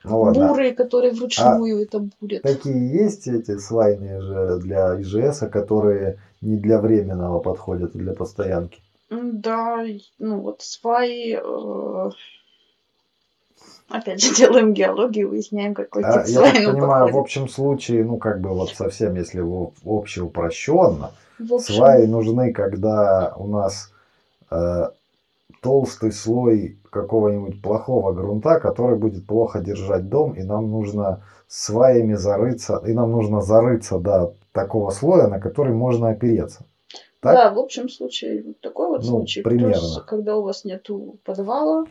[0.03, 0.47] Ну ладно.
[0.47, 2.43] бурые, которые вручную это бурят.
[2.43, 8.81] Такие есть эти свайные же для ИЖС, которые не для временного подходят, а для постоянки.
[9.09, 9.85] Да,
[10.17, 11.35] ну вот сваи...
[11.35, 12.11] э,
[13.91, 18.17] Опять же, делаем геологию, выясняем, какой А, тип я так понимаю, в общем случае, ну
[18.17, 19.41] как бы вот совсем, если
[19.85, 23.91] общеупрощенно, В общем, сваи нужны, когда у нас
[24.49, 24.89] э,
[25.61, 32.81] толстый слой какого-нибудь плохого грунта, который будет плохо держать дом, и нам нужно сваями зарыться,
[32.85, 36.65] и нам нужно зарыться до такого слоя, на который можно опереться.
[37.21, 37.33] Так?
[37.35, 39.41] Да, в общем случае, вот такой вот Ну, случай.
[39.41, 39.73] примерно.
[39.73, 41.85] Плюс, когда у вас нету подвала,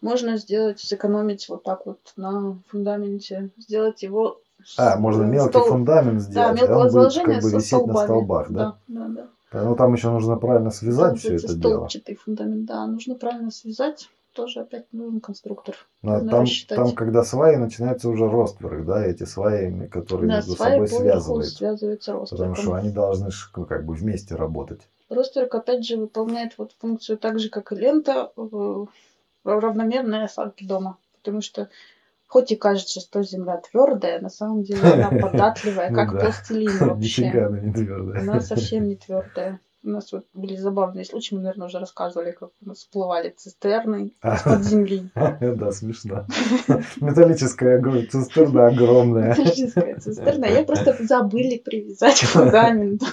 [0.00, 4.40] можно сделать, сэкономить вот так вот на фундаменте, сделать его...
[4.64, 7.66] с- А, можно мелкий стол- фундамент Да, сделать, и мелкого он будет как бы висеть
[7.66, 7.96] столбами.
[7.96, 8.74] на столбах, да?
[8.88, 9.62] Да, да, да.
[9.64, 11.88] Ну там еще нужно правильно связать Там все это дело.
[12.24, 14.08] фундамент, да, нужно правильно связать.
[14.34, 15.74] Тоже опять нужен конструктор.
[16.02, 16.76] Но Нужно там, рассчитать.
[16.76, 21.46] там, когда сваи, начинается уже ростверк, да, эти сваями, которые Да, между сваи собой связывают.
[21.46, 22.74] связываются Потому что ростверком.
[22.74, 24.82] они должны ну, как бы вместе работать.
[25.08, 28.30] Ростверк, опять же, выполняет вот функцию так же, как и лента,
[29.44, 30.98] равномерной осадке дома.
[31.16, 31.68] Потому что
[32.26, 36.18] хоть и кажется, что земля твердая, на самом деле она податливая, Ну как да.
[36.20, 37.26] пластилин вообще.
[37.26, 38.20] Нифига она не твердая.
[38.20, 39.60] Она совсем не твердая.
[39.84, 44.12] У нас вот были забавные случаи, мы, наверное, уже рассказывали, как у нас всплывали цистерны
[44.24, 45.10] из-под земли.
[45.14, 46.26] Да, смешно.
[47.00, 49.30] Металлическая цистерна огромная.
[49.30, 50.46] Металлическая цистерна.
[50.46, 53.06] Ее просто забыли привязать к фундаменту.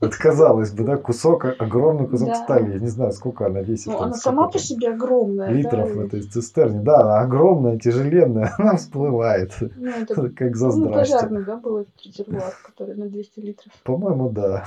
[0.00, 2.34] Вот казалось бы, да, кусок, огромный кусок Да.
[2.34, 2.72] стали.
[2.72, 3.86] Я не знаю, сколько она весит.
[3.86, 5.48] Ну, там, она сама по себе огромная.
[5.50, 6.80] Литров в этой цистерне.
[6.80, 9.52] Да, она огромная, тяжеленная, она всплывает.
[9.60, 13.72] Ну, это Как за ну, пожарный, да, был этот резервуар, который на 200 литров.
[13.84, 14.64] По-моему, да.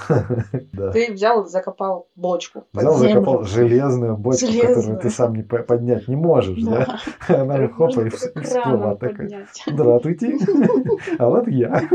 [0.72, 0.92] Да.
[0.92, 3.14] Ты взял и закопал бочку Взял, землю.
[3.14, 5.00] закопал железную бочку, которую Железную.
[5.00, 6.86] ты сам не по- поднять не можешь, да?
[6.86, 7.00] Да,
[7.42, 9.48] Она которую хопа и только вс- всплыла такая.
[9.68, 10.38] Здравствуйте.
[11.20, 11.82] А вот я.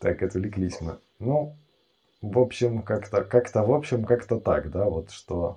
[0.00, 0.98] Так, отвлеклись мы.
[1.18, 1.54] Ну,
[2.20, 5.56] в общем, как-то, как-то, в общем, как-то так, да, вот что...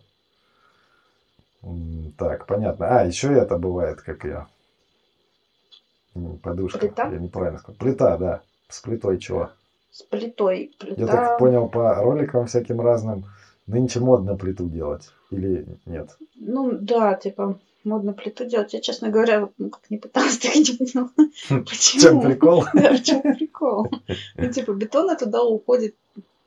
[2.18, 2.88] Так, понятно.
[3.00, 4.48] А, еще это бывает, как я.
[6.42, 6.80] Подушка.
[6.80, 7.10] Плита?
[7.10, 7.76] Я неправильно сказал.
[7.78, 8.42] Плита, да.
[8.70, 9.50] С плитой чего?
[9.92, 10.72] С плитой.
[10.80, 11.02] Плита...
[11.02, 13.26] Я так понял по роликам всяким разным.
[13.68, 15.10] Нынче модно плиту делать.
[15.32, 16.18] Или нет?
[16.36, 18.74] Ну, да, типа, модно плиту делать.
[18.74, 21.10] Я, честно говоря, ну, как не пыталась, так и не поняла.
[21.66, 22.00] Почему?
[22.00, 22.64] В чем прикол?
[22.74, 23.88] Да, в чем прикол?
[24.38, 25.96] Ну, типа, бетона туда уходит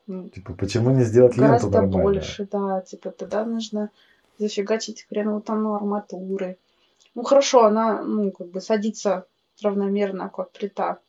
[0.05, 2.03] Типа, почему не сделать ленту гораздо нормально?
[2.03, 2.81] больше, да.
[2.81, 3.89] Типа, тогда нужно
[4.37, 6.57] зафигачить хреновую там арматуры.
[7.15, 9.25] Ну, хорошо, она, ну, как бы садится
[9.61, 10.99] равномерно, как плита.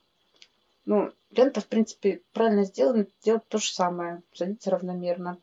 [0.86, 4.22] Ну, лента, в принципе, правильно сделана, делать то же самое.
[4.32, 5.38] Садится равномерно.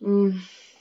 [0.00, 0.32] Но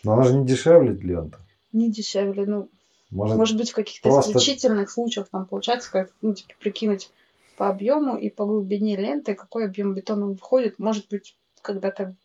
[0.03, 1.39] она же не дешевле лента.
[1.71, 2.69] Не дешевле, ну,
[3.11, 7.09] Может, Может быть, в каких-то просто- исключительных случаях там получается, как, ну, типа, прикинуть
[7.57, 10.77] по объему и по глубине ленты, какой объем бетона выходит.
[10.77, 12.15] Может быть, когда-то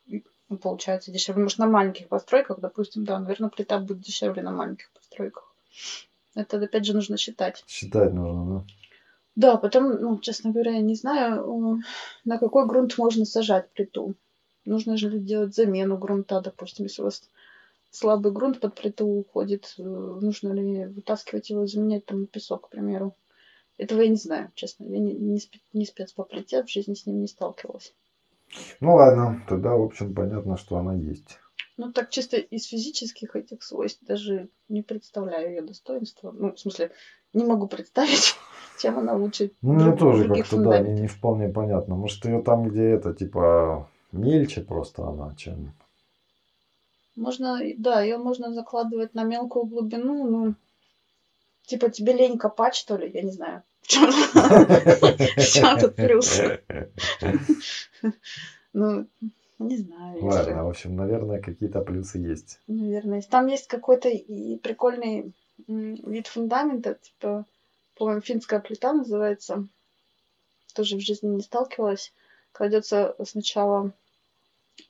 [0.49, 1.43] ну, получается дешевле.
[1.43, 5.53] Может, на маленьких постройках, допустим, да, наверное, плита будет дешевле на маленьких постройках.
[6.35, 7.65] Это, опять же, нужно считать.
[7.67, 8.65] считать нужно, да?
[9.37, 11.80] Да, потом, ну, честно говоря, я не знаю,
[12.24, 14.14] на какой грунт можно сажать плиту.
[14.64, 17.28] Нужно же ли делать замену грунта, допустим, если у вас
[17.91, 22.66] слабый грунт под плиту уходит, э, нужно ли вытаскивать его и заменять там на песок,
[22.66, 23.14] к примеру.
[23.76, 24.85] Этого я не знаю, честно.
[24.85, 25.41] Я не, не,
[25.72, 27.95] не спец по плите, в жизни с ним не сталкивалась.
[28.80, 31.39] Ну ладно, тогда, в общем, понятно, что она есть.
[31.76, 36.30] Ну, так чисто из физических этих свойств даже не представляю ее достоинства.
[36.30, 36.93] Ну, в смысле,
[37.32, 38.35] не могу представить,
[38.85, 41.95] чем она лучше Ну, мне тоже как-то, да, не, не вполне понятно.
[41.97, 45.72] Может, ее там, где это, типа, мельче просто она, чем...
[47.16, 50.55] Можно, да, ее можно закладывать на мелкую глубину, ну,
[51.64, 53.62] типа тебе лень копать, что ли, я не знаю.
[53.82, 54.11] В чем,
[55.80, 56.41] тут плюс?
[58.76, 59.07] Ну,
[59.61, 60.16] не знаю.
[60.16, 62.59] если- Ладно, в общем, наверное, какие-то плюсы есть.
[62.66, 63.22] Наверное.
[63.22, 65.32] Там есть какой-то и прикольный
[65.68, 67.47] вид фундамента, типа,
[67.97, 69.66] по-моему, финская плита называется.
[70.74, 72.12] Тоже в жизни не сталкивалась.
[72.53, 73.92] Кладется сначала,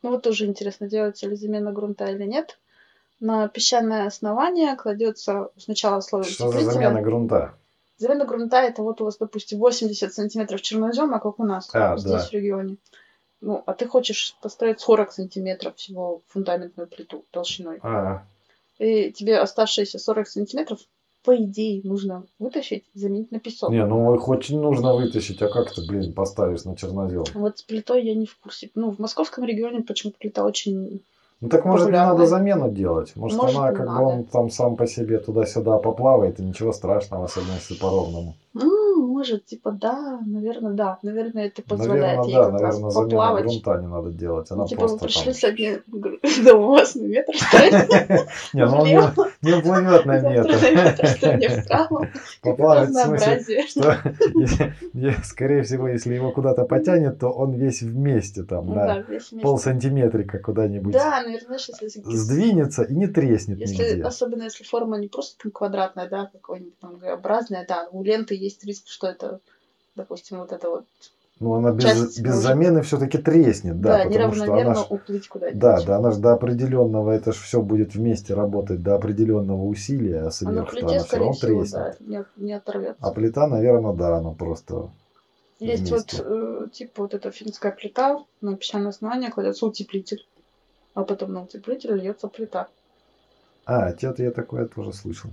[0.02, 2.58] ну вот тоже интересно, делается ли замена грунта или нет.
[3.20, 7.54] На песчаное основание кладется сначала слой Что за замена грунта?
[7.96, 12.12] Замена грунта это вот у вас, допустим, 80 сантиметров чернозема, как у нас А, здесь
[12.12, 12.26] да.
[12.26, 12.76] в регионе.
[13.40, 17.78] Ну, а ты хочешь построить 40 сантиметров всего фундаментную плиту толщиной.
[17.82, 18.24] А,
[18.78, 20.80] И тебе оставшиеся 40 сантиметров,
[21.24, 23.70] по идее, нужно вытащить и заменить на песок.
[23.70, 27.24] не, ну их очень нужно вытащить, а как ты, блин, поставишь на чернозем?
[27.34, 28.70] Вот с плитой я не в курсе.
[28.74, 31.02] Ну, в московском регионе почему-то плита очень...
[31.40, 32.12] Ну так может не Популярная.
[32.14, 33.12] надо замену делать?
[33.16, 34.04] Может, Может, она не как бы надо.
[34.06, 38.34] он там сам по себе туда-сюда поплавает, и ничего страшного, особенно если по-ровному.
[38.54, 40.98] М, может, типа, да, наверное, да.
[41.02, 43.44] Наверное, это позволяет Наверное, ей да, как раз наверное, замена поплавать.
[43.44, 44.50] грунта не надо делать.
[44.50, 45.34] Она типа, просто пришли там...
[45.34, 45.82] сегодня
[46.44, 47.32] до у вас на метр?
[48.54, 50.50] Не, ну он не, уплывет на метр.
[52.42, 53.96] Поплавать в смысле, что,
[55.24, 59.38] скорее всего, если его куда-то потянет, то он весь вместе там Ну да, весь вместе.
[59.38, 65.08] полсантиметрика куда-нибудь Да, наверное, знаешь, если сдвинется и не треснет Если, особенно если форма не
[65.08, 69.40] просто там квадратная, да, какой-нибудь там Г-образная, да, у ленты есть риск, что это,
[69.94, 70.84] допустим, вот это вот,
[71.40, 74.86] Но она без, часть без может- замены все-таки треснет, да, да, потому что она ж-
[74.88, 75.60] уплыть куда-нибудь.
[75.60, 80.22] Да, да, она же до определенного, это же все будет вместе работать до определенного усилия,
[80.22, 81.72] а сверху плите, она все равно всего, треснет.
[81.72, 82.98] да, не, не оторвется.
[83.06, 84.90] А плита, наверное, да, она просто
[85.60, 86.16] есть вместе.
[86.22, 90.26] вот, э, типа, вот эта финская плита, на песчаное основание кладется утеплитель,
[90.94, 92.68] а потом на утеплитель льется плита.
[93.66, 95.30] А, это я такое тоже слышал.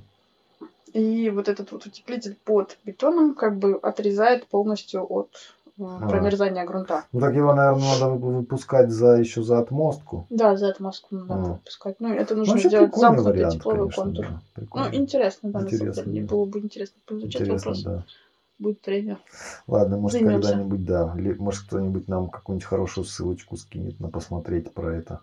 [0.93, 5.29] И вот этот вот утеплитель под бетоном как бы отрезает полностью от
[5.79, 7.05] э, промерзания грунта.
[7.13, 10.27] Ну так его, наверное, надо вы- выпускать за еще за отмостку.
[10.29, 11.37] Да, за отмазку надо А.
[11.53, 11.95] выпускать.
[11.99, 14.25] Ну, это Ну, нужно вообще сделать замкнутый вариант, тепловой конечно, контур.
[14.55, 14.63] да.
[14.73, 16.21] Ну, интересно, да, на самом Интересно, деле.
[16.25, 16.35] Да.
[16.35, 17.83] было бы интересно поизучать Интересно, вопрос.
[17.83, 18.03] да.
[18.59, 19.17] Будет время.
[19.67, 21.15] Ладно, может когда-нибудь, да.
[21.39, 25.21] Может кто-нибудь нам какую-нибудь хорошую ссылочку скинет на посмотреть про это.